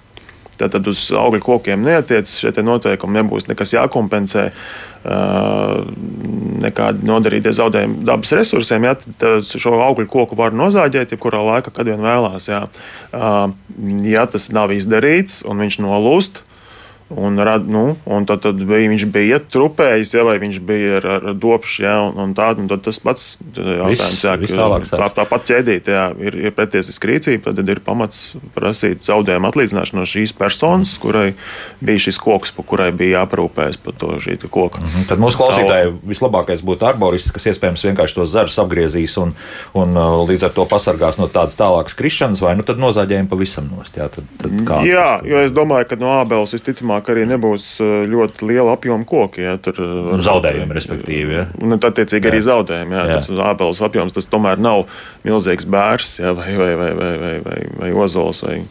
[0.55, 4.45] Tātad uz augļu kokiem neatiecas šie noteikumi, nebūs nekas jākompensē,
[6.65, 8.87] nekādi nodarītie zaudējumi dabas resursiem.
[8.87, 12.47] Jā, tad šo augļu koku var nozāģēt jebkurā laikā, kad vien vēlās.
[12.49, 12.63] Jā.
[14.07, 16.44] Ja tas nav izdarīts un viņš nolūst,
[17.17, 21.07] Un, rad, nu, un tad, tad bija, viņš bija trupējis, ja, vai viņš bija ar,
[21.19, 25.47] ar dopšu, ja, un, un tā, un tas pats jautājums, jā, viss tālāk, tā, tāpat
[25.51, 30.97] ķēdīt, jā, ir, ir pretiesiska rīcība, tad ir pamats prasīt zaudējumu atlīdzināšanu no šīs personas,
[31.03, 31.35] kurai
[31.85, 34.81] bija šis koks, pa kurai bija jāparūpējas par to šī koku.
[34.81, 35.09] Mm -hmm.
[35.09, 39.35] Tad mūsu klausītāji vislabākais būtu arborists, kas iespējams vienkārši tos zarus apgriezīs un,
[39.75, 43.71] un uh, līdz ar to pasargās no tādas tālākas krišanas, vai nu tad nozāģējumu pavisam
[43.77, 43.97] nost.
[43.97, 47.81] Jā, tad, tad kā, jā jo es domāju, ka no ābeles visticamāk visticamāk arī nebūs
[47.81, 49.43] uh, ļoti liela apjoma koki.
[49.45, 51.35] Ja, tur, uh, zaudējumi, respektīvi.
[51.35, 51.47] Ja.
[51.61, 52.95] Un tad, attiecīgi, arī zaudējumi.
[52.95, 53.21] Ja, jā.
[53.21, 54.87] Tas ābeles apjoms tas tomēr nav
[55.25, 58.43] milzīgs bērs ja, vai, vai, vai, vai, vai, vai, vai ozols.
[58.45, 58.63] Vai,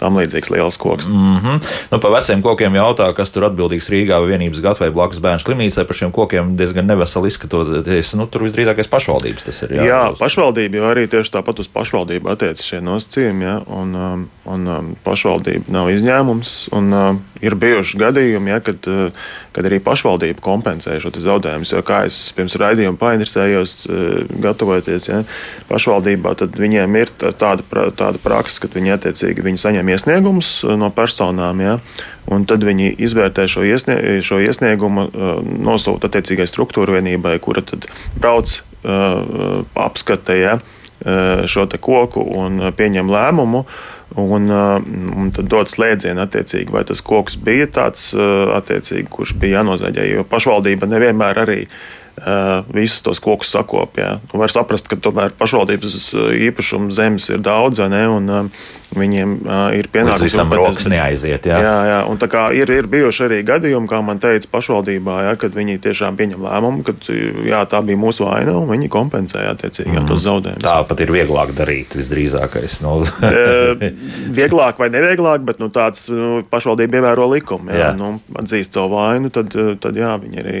[0.00, 1.08] tam līdzīgs liels koks.
[1.08, 1.60] Mm -hmm.
[1.90, 5.84] nu, par veciem kokiem jautā, kas tur atbildīgs Rīgā vai vienības vai blakus bērnu slimnīcai.
[5.84, 8.14] Par šiem kokiem diezgan neveseli izskatoties.
[8.14, 9.72] Nu, tur visdrīzākais pašvaldības tas ir.
[9.72, 13.44] Jā, jā pašvaldība jau arī tieši tāpat uz pašvaldību attiecas šie nosacījumi.
[13.44, 16.68] Ja, un, um, un um, pašvaldība nav izņēmums.
[16.76, 21.68] Un, um, ir bijuši gadījumi, ja, kad, uh, kad arī pašvaldība kompensē šo zaudējumu.
[21.72, 25.22] Jo kā es pirms raidījuma painteresējos, uh, gatavoties ja,
[25.70, 27.64] pašvaldībā, tad viņiem ir tāda,
[27.96, 31.60] tāda praksa, ka viņi attiecīgi viņi saņem saņem iesniegumus uh, no personām.
[31.60, 31.78] Ja,
[32.28, 37.86] un tad viņi izvērtē šo, iesnie, šo iesniegumu, uh, nosūta attiecīgai struktūra vienībai, kura tad
[38.18, 40.58] brauc uh, apskatē ja,
[41.46, 43.66] šo koku un pieņem lēmumu.
[44.16, 46.22] Un, un tad dod slēdzienu,
[46.72, 48.14] vai tas koks bija tāds,
[49.12, 49.98] kurš bija jānozaļ.
[50.08, 52.05] Jo pašvaldība nevienmēr arī uh,
[52.72, 54.16] visus tos kokus sakopja.
[54.32, 56.08] Var saprast, ka tomēr pašvaldības
[56.48, 58.50] īpašuma zemes ir daudz, ne, un
[58.96, 59.34] viņiem
[59.76, 60.24] ir pienākums.
[60.24, 61.48] Visam rokas neaiziet.
[61.50, 61.98] Jā, jā, jā.
[62.08, 65.78] un tā kā ir, ir bijuši arī gadījumi, kā man teica, pašvaldībā, jā, kad viņi
[65.84, 66.96] tiešām pieņem lēmumu, ka
[67.46, 70.08] jā, tā bija mūsu vaina, un viņi kompensēja attiecīgi mm.
[70.08, 70.64] tos zaudējumus.
[70.64, 72.80] Tā pat ir vieglāk darīt, visdrīzākais.
[72.86, 72.98] Nu.
[74.40, 77.72] vieglāk vai nevieglāk, bet nu, tāds nu, pašvaldība ievēro likumu.
[77.74, 77.94] Jā, jā.
[77.98, 79.52] Nu, atzīst savu vainu, tad,
[79.82, 80.60] tad jā, viņi arī.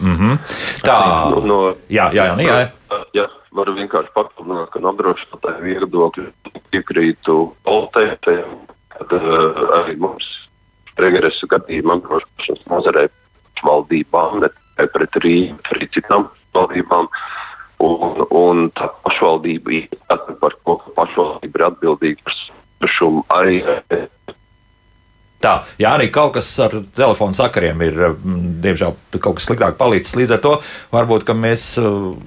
[0.00, 0.38] Mm -hmm.
[0.82, 2.70] Tā no, no, jā, jā, jā, jā.
[3.14, 6.24] jā varu vienkārši papildināt, ka no apdrošinātāja viedokļa
[6.70, 8.56] piekrītu Altētajam,
[8.88, 10.48] kad uh, arī mums
[10.98, 13.08] regresu gadījumā apdrošināšanas nozarē
[13.62, 17.08] valdībām, ne tikai pret Rīgu, bet arī citām valdībām.
[17.84, 19.88] Un, un tā pašvaldība ir
[20.40, 22.36] par ka pašvaldība ir atbildīga par
[22.84, 23.62] īpašumu arī
[25.44, 30.14] Tā, jā, arī kaut kas ar telefonu sakariem ir, mm, diemžēl, kaut kas sliktāk palicis.
[30.16, 30.52] Līdz ar to
[30.94, 31.66] varbūt mēs,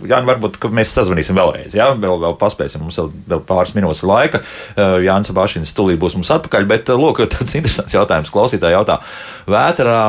[0.06, 1.74] jā, varbūt, mēs sazvanīsim vēlreiz.
[1.78, 4.44] Jā, vēl, vēl paspēsim, mums vēl, vēl pāris minūtes laika.
[4.78, 8.34] Jānis Bašins stulī būs mums atpakaļ, bet, lūk, tāds interesants jautājums.
[8.34, 9.00] Klausītāji jautā,
[9.50, 10.04] vētrā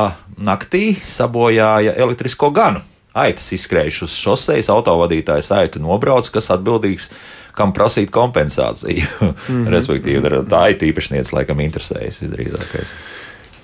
[0.45, 2.85] naktī sabojāja elektrisko ganu.
[3.17, 7.09] Aitas izskrējuši uz šoseis, autovadītājs aitu nobrauc, kas atbildīgs
[7.57, 9.05] kam prasīt kompensāciju.
[9.21, 9.67] Mm -hmm.
[9.75, 12.95] Respektīvi, tā IT īpašniece laikam interesējas visdrīzākais.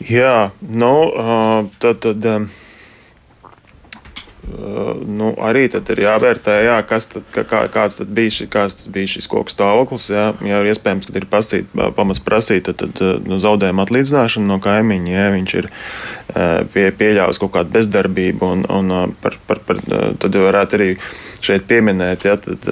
[0.09, 0.93] Jā, nu,
[1.79, 1.99] tad.
[1.99, 2.25] tad
[4.45, 9.27] nu, arī ir jāvērtē, jā, kas tad, kā, kāds tad bija, šī, kāds bija šis
[9.31, 10.07] koku stāvoklis.
[10.13, 15.11] Jā, ja iespējams, ka ir pasīt, pamats prasīt tad, tad, nu, zaudējumu atlīdzināšanu no kaimiņa,
[15.15, 15.69] ja viņš ir
[16.73, 18.51] pie, pieļāvis kaut kādu bezdarbību.
[18.55, 19.81] Un, un par, par, par,
[20.21, 20.91] tad varētu arī
[21.45, 22.69] šeit pieminēt, ja, tad,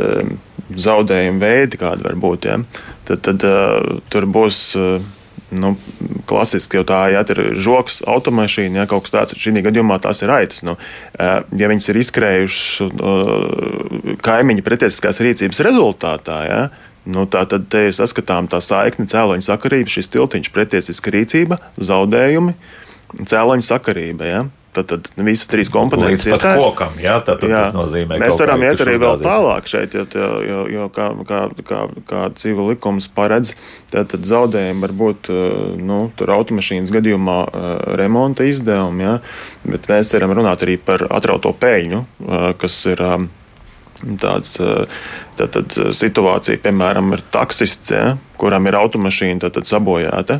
[0.73, 2.49] zaudējumu veidi, kādi var būt.
[2.51, 2.61] Ja?
[3.09, 3.43] Tad, tad
[4.13, 4.63] tur būs.
[5.59, 5.73] Nu,
[6.29, 9.37] klasiski jau tā ja, ir žoks, automašīna, ja kaut kas tāds.
[9.39, 10.63] Šī gadījumā tās ir aitas.
[10.65, 16.61] Nu, uh, ja viņas ir izskrējušas uh, kaimiņa pretiesiskās rīcības rezultātā, ja,
[17.05, 22.55] nu, tā tad te ir saskatām tā saikne, cēloņa sakarība, šis tiltiņš, pretiesiska rīcība, zaudējumi,
[23.29, 24.29] cēloņa sakarība.
[24.29, 24.43] Ja.
[24.73, 27.67] Tad, tad visas trīs komponentes ir tādas kokam, jā, tad jā.
[27.67, 28.17] tas nozīmē.
[28.21, 30.05] Mēs varam iet arī vēl tālāk šeit, jo,
[30.47, 33.53] jo, jo kā, kā, kā, kā civil likums paredz,
[33.93, 35.29] tad, tad zaudējumi var būt
[35.77, 35.99] nu,
[36.39, 37.37] automašīnas gadījumā
[38.01, 39.13] remonta izdevumi, jā,
[39.75, 42.03] bet mēs varam runāt arī par atrauto peļņu,
[42.57, 43.05] kas ir
[44.23, 44.57] tāds.
[45.33, 50.37] Tad, tad situācija, piemēram, ir taksists, ja, kuram ir automašīna tad, tad sabojāta.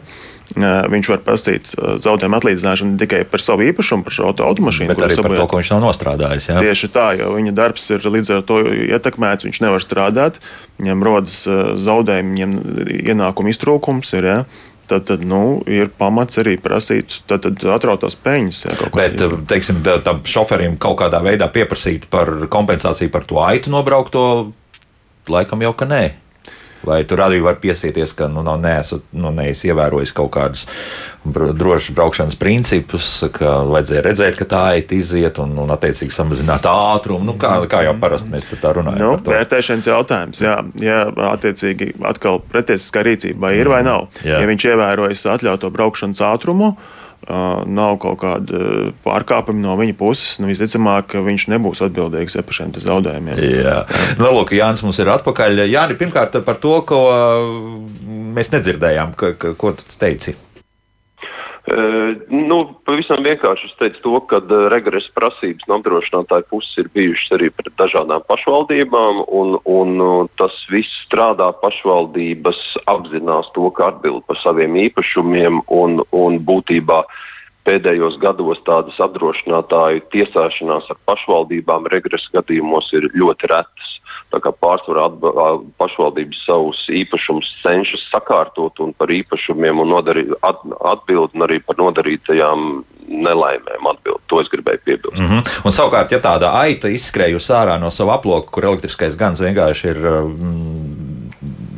[0.54, 5.18] Viņš var prasīt zaudējumu atlīdzināšanu tikai par savu īpašumu, par šo auto, automašīnu, bet arī
[5.18, 5.30] sabojāt.
[5.30, 6.50] par to, ko viņš nav nostrādājis.
[6.52, 6.60] Jā.
[6.62, 10.38] Tieši tā, jo viņa darbs ir līdz ar to ietekmēts, viņš nevar strādāt,
[10.82, 11.40] viņam rodas
[11.88, 12.54] zaudējumi, viņam
[13.16, 14.14] ienākuma iztrūkums.
[14.20, 14.38] Ir, ja?
[14.88, 18.64] tad, tad nu, ir pamats arī prasīt tad, tad atrautās peļņas.
[18.68, 24.26] Jā, Bet, teiksim, tam šoferim kaut kādā veidā pieprasīt par kompensāciju par to aitu nobraukto,
[25.32, 26.04] laikam jau ka nē.
[26.84, 30.66] Vai tur arī var piesieties, ka nu, nav neesat, nu, neievērojis kaut kādus
[31.24, 37.24] drošas braukšanas principus, ka vajadzēja redzēt, ka tā ait iziet un, un attiecīgi samazināt ātrumu.
[37.30, 39.00] Nu, kā, kā jau parasti mēs tā runājam.
[39.00, 44.10] Nu, vērtēšanas jautājums, jā, jā, attiecīgi atkal pretiesiskā rīcība ir vai nav.
[44.26, 44.42] Jā.
[44.44, 46.74] Ja viņš ievērojas atļautu braukšanas ātrumu,
[47.28, 53.40] nav kaut kāda pārkāpuma no viņa puses, nu, visticamāk, viņš nebūs atbildīgs par šiem zaudējumiem.
[53.64, 53.78] Jā,
[54.20, 55.66] nu, lūk, Jānis mums ir atpakaļ.
[55.72, 57.04] Jāni, pirmkārt par to, ko
[58.34, 60.36] mēs nedzirdējām, ka, ka, ko tu teici.
[61.64, 64.42] Nu, pavisam vienkārši es teicu to, ka
[64.74, 71.06] regresa prasības no apdrošinātāja puses ir bijušas arī pret dažādām pašvaldībām, un, un tas viss
[71.06, 71.54] strādā.
[71.64, 72.60] Pašvaldības
[72.92, 77.22] apzinās to, ka atbild par saviem īpašumiem un, un būtībā uh,
[77.68, 83.98] pēdējos gados tādas apdrošinātāju tiesāšanās ar pašvaldībām regresa gadījumos ir ļoti retas.
[84.34, 85.08] Pārsvarā
[85.80, 91.80] pašvaldības savus īpašumus cenšas sakārtot un par īpašumiem un nodarī, at, atbild un arī par
[91.80, 94.22] nodarītajām nelaimēm atbild.
[94.32, 95.20] To es gribēju piebilst.
[95.20, 95.52] Mm -hmm.
[95.66, 99.98] Un savukārt, ja tāda aita izskrējusi ārā no sava aploka, kur elektriskais gans vienkārši ir.
[99.98, 100.73] Mm,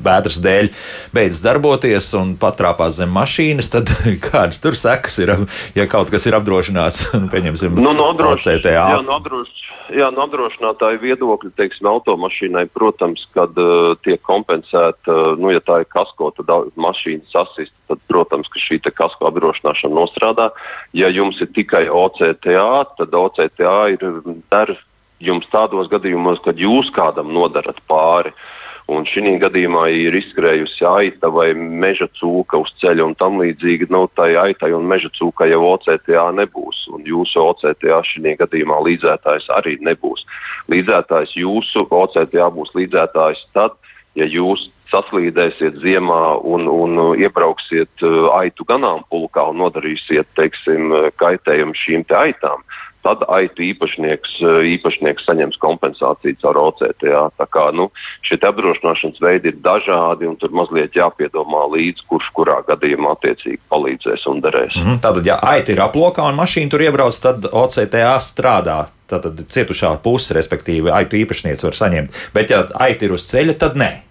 [0.05, 0.71] vētras dēļ
[1.15, 3.91] beidzas darboties un patrāpās zem mašīnas, tad
[4.27, 5.33] kādas tur sekas ir,
[5.77, 7.09] ja kaut kas ir apdrošināts?
[7.33, 8.73] Pieņemsim, nu, no CTA.
[8.75, 9.51] Jā, no, apdroš,
[9.95, 15.81] jā, no apdrošinātāja viedokļa, teiksim, automašīnai, protams, kad uh, tiek kompensēta, uh, nu, ja tā
[15.83, 20.49] ir kasko, tad mašīna sasist, tad, protams, ka šī kasko apdrošināšana nostrādā.
[20.95, 22.67] Ja jums ir tikai OCTA,
[22.99, 24.05] tad OCTA ir
[24.51, 24.75] der
[25.23, 28.35] jums tādos gadījumos, kad jūs kādam nodarat pāri.
[28.35, 28.54] Uh,
[28.85, 33.87] Un šī gadījumā ir izskrējusi aita vai meža cūka uz ceļa un tam līdzīgi.
[33.89, 36.83] Nu, tai aitai un meža cūkai jau OCTA nebūs.
[36.93, 40.27] Un jūsu OCTA šī gadījumā līdzētājs arī nebūs.
[40.69, 43.73] Līdzētājs jūsu OCTA būs līdzētājs tad,
[44.13, 52.05] ja jūs saslīdēsiet ziemā un, un iebrauksiet uh, aitu ganāmpulkā un nodarīsiet teiksim, kaitējumu šīm
[52.05, 52.61] te aitām
[53.05, 57.29] tad aitu īpašnieks, eh, īpašnieks saņems kompensāciju caur OCTA.
[57.37, 57.89] Tā kā nu,
[58.25, 64.25] šie apdrošināšanas veidi ir dažādi, un tur mazliet jāpiedomā līdzi, kurš kurā gadījumā attiecīgi palīdzēs
[64.31, 64.75] un derēs.
[64.75, 64.99] Mm -hmm.
[65.05, 68.87] Tātad, ja aita ir aplokā un mašīna tur iebrauc, tad OCTA strādā.
[69.05, 72.09] Tātad cietušā puse, respektīvi, aitu īpašnieks var saņemt.
[72.33, 74.01] Bet, ja aita ir uz ceļa, tad nē.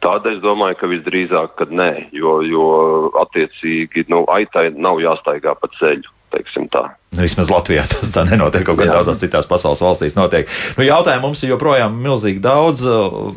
[0.00, 2.66] Tad es domāju, ka visdrīzāk, ka nē, jo, jo
[3.22, 6.15] attiecīgi nu, aitai nav jāstaigā pa ceļu.
[7.16, 10.50] Nu, vismaz Latvijā tas tā nenotiek, kaut kā daudzās citās pasaules valstīs notiek.
[10.76, 12.84] Nu, jautājumu mums ir joprojām milzīgi daudz.
[12.84, 13.32] Uh,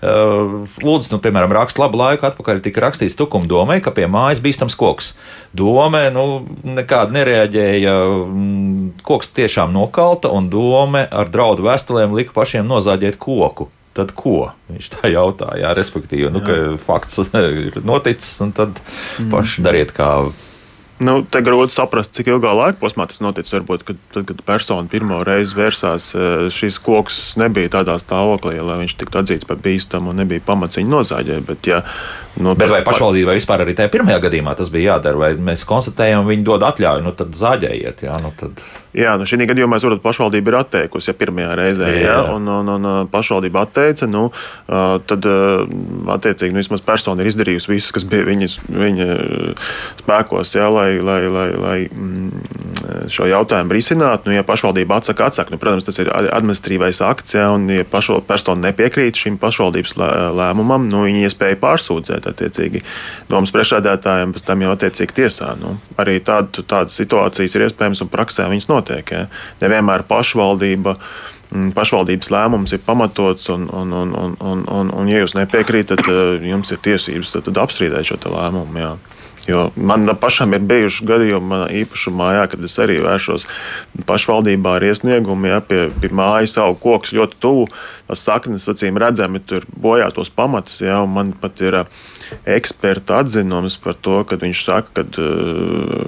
[0.00, 4.42] uh, Lūdzu, nu, piemēram, rakstu labu laiku atpakaļ tika rakstīts tukuma domē, ka pie mājas
[4.44, 5.14] bīstams koks.
[5.56, 6.26] Dome nu,
[6.76, 7.96] nekādi nereaģēja.
[8.26, 14.50] Mm, koks tiešām nokalta, un dome ar draudu vēstulēm lika pašiem nozāģēt koku tad ko?
[14.68, 17.16] Viņš tā jautāja, respektīvi, nu, ka fakts
[17.68, 19.30] ir noticis, un tad mm.
[19.32, 20.10] paši dariet, kā
[20.96, 23.52] Nu, te grūti saprast, cik ilgā laika posmā tas noticis.
[23.52, 28.78] Varbūt, kad, tad, kad persona pirmo reizi vērsās, eh, šis koks nebija tādā stāvoklī, lai
[28.80, 31.44] viņš tiktu atzīts par bīstamu un nebija pamats viņu nozāģēt.
[31.50, 31.82] Bet, ja,
[32.40, 36.26] nu, bet vai pašvaldībai vispār arī tajā pirmajā gadījumā tas bija jādara, vai mēs konstatējam,
[36.28, 38.04] viņi dod atļauju, nu tad zāģējiet.
[38.08, 38.64] Jā, nu tad...
[38.96, 42.14] Jā, nu šī gadījumā saprotu, pašvaldība ir atteikusi, ja pirmajā reizē jā, jā.
[42.32, 44.30] Un, un, un pašvaldība atteica, nu,
[44.66, 45.26] tad
[46.16, 49.08] attiecīgi nu, vismaz persona ir izdarījusi visu, kas bija viņas, viņa
[50.00, 54.30] spēkos, jā, lai, lai, lai, lai mm, šo jautājumu risinātu.
[54.30, 58.22] Nu, ja pašvaldība atsaka, atsaka, nu, protams, tas ir administratīvais akts, jā, un ja pašo,
[58.24, 59.96] persona nepiekrīt šim pašvaldības
[60.40, 62.82] lēmumam, nu, viņi iespēja pārsūdzēt attiecīgi
[63.30, 65.52] domas priekšādātājiem, pēc tam jau attiecīgi tiesā.
[65.60, 69.10] Nu, arī tād, tādas situācijas ir iespējams un praksē viņas notiek notiek.
[69.10, 69.26] Ja?
[69.62, 70.96] Nevienmēr pašvaldība
[71.50, 76.02] mm, pašvaldības lēmums ir pamatots, un, un, un, un, un, un, un ja jūs nepiekrītat,
[76.04, 78.80] tad eh, jums ir tiesības tad, tad apstrīdēt šo lēmumu.
[78.80, 78.96] Jā.
[79.46, 83.44] Jo man pašam ir bijuši gadījumi manā īpašumā, jā, kad es arī vēršos
[84.08, 87.68] pašvaldībā ar iesniegumu, ja pie, pie mājas auga koks ļoti tuvu.
[88.08, 90.80] Tas saknes acīm redzami tur bojā tos pamatus.
[90.82, 92.02] Ja, man pat ir uh,
[92.56, 96.06] eksperta atzinums par to, ka viņš saka, ka uh,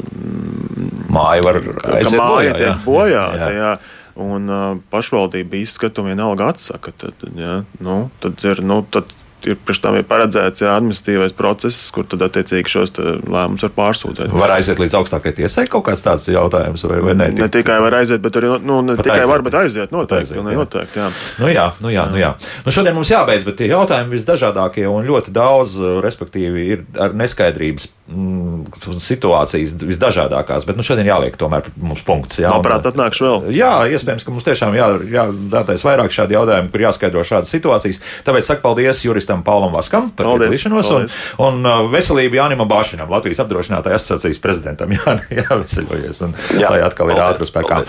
[1.12, 2.58] māja var aiziet māja bojā.
[2.64, 2.74] Jā.
[2.84, 3.44] bojā jā.
[3.44, 3.72] Tajā,
[4.28, 6.94] un uh, pašvaldība izskatu vienalga atsaka.
[6.98, 9.14] Tad, ja, nu, tad ir, nu, tad
[9.46, 14.32] ir priekš tam ir paredzēts jā, administratīvais process, kur tad attiecīgi šos lēmumus var pārsūtīt.
[14.34, 17.30] Var aiziet līdz augstākajai tiesai kaut kāds tāds jautājums, vai, vai ne?
[17.38, 19.32] Ne tikai var aiziet, bet arī nu, ne Pat tikai aiziet.
[19.32, 20.34] var, bet aiziet noteikti.
[20.34, 20.58] Aiziet, jā.
[20.58, 21.10] Noteikti, jā.
[21.38, 22.32] Nu, jā, nu, jā, nu, jā.
[22.66, 27.88] Nu, šodien mums jābeidz, bet tie jautājumi visdažādākie un ļoti daudz, respektīvi, ir ar neskaidrības
[28.08, 30.66] mm, situācijas visdažādākās.
[30.68, 32.40] Bet nu, šodien jāliek tomēr mums punkts.
[32.42, 33.48] Jā, Labprāt, atnākšu vēl.
[33.54, 38.00] Jā, iespējams, ka mums tiešām jādātais jā, vairāk šādi jautājumi, kur jāskaidro šādas situācijas.
[38.26, 41.06] Tāpēc saku paldies juristam juristam Paulam Vaskam par piedalīšanos un,
[41.44, 44.92] un uh, veselību Jānimam Bāšinam, Latvijas apdrošinātāja asociācijas prezidentam.
[44.98, 47.80] Jā, jāveseļojies, un jā, lai atkal ir ātri spēkā.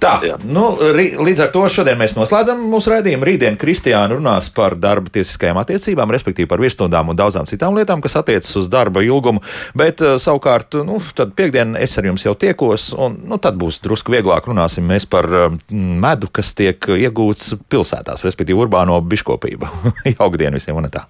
[0.00, 0.36] Tā, jā.
[0.46, 0.64] nu,
[0.94, 3.26] līdz ar to šodien mēs noslēdzam mūsu raidījumu.
[3.26, 8.16] Rītdien Kristiāna runās par darba tiesiskajām attiecībām, respektīvi par virsstundām un daudzām citām lietām, kas
[8.20, 9.42] attiecas uz darba ilgumu.
[9.76, 13.80] Bet uh, savukārt, nu, tad piekdien es ar jums jau tiekos, un nu, tad būs
[13.84, 15.58] drusku vieglāk runāsim mēs par um,
[16.04, 19.72] medu, kas tiek iegūts pilsētās, respektīvi urbāno biškopību.
[20.14, 20.44] Jauka
[20.84, 21.08] 원하다.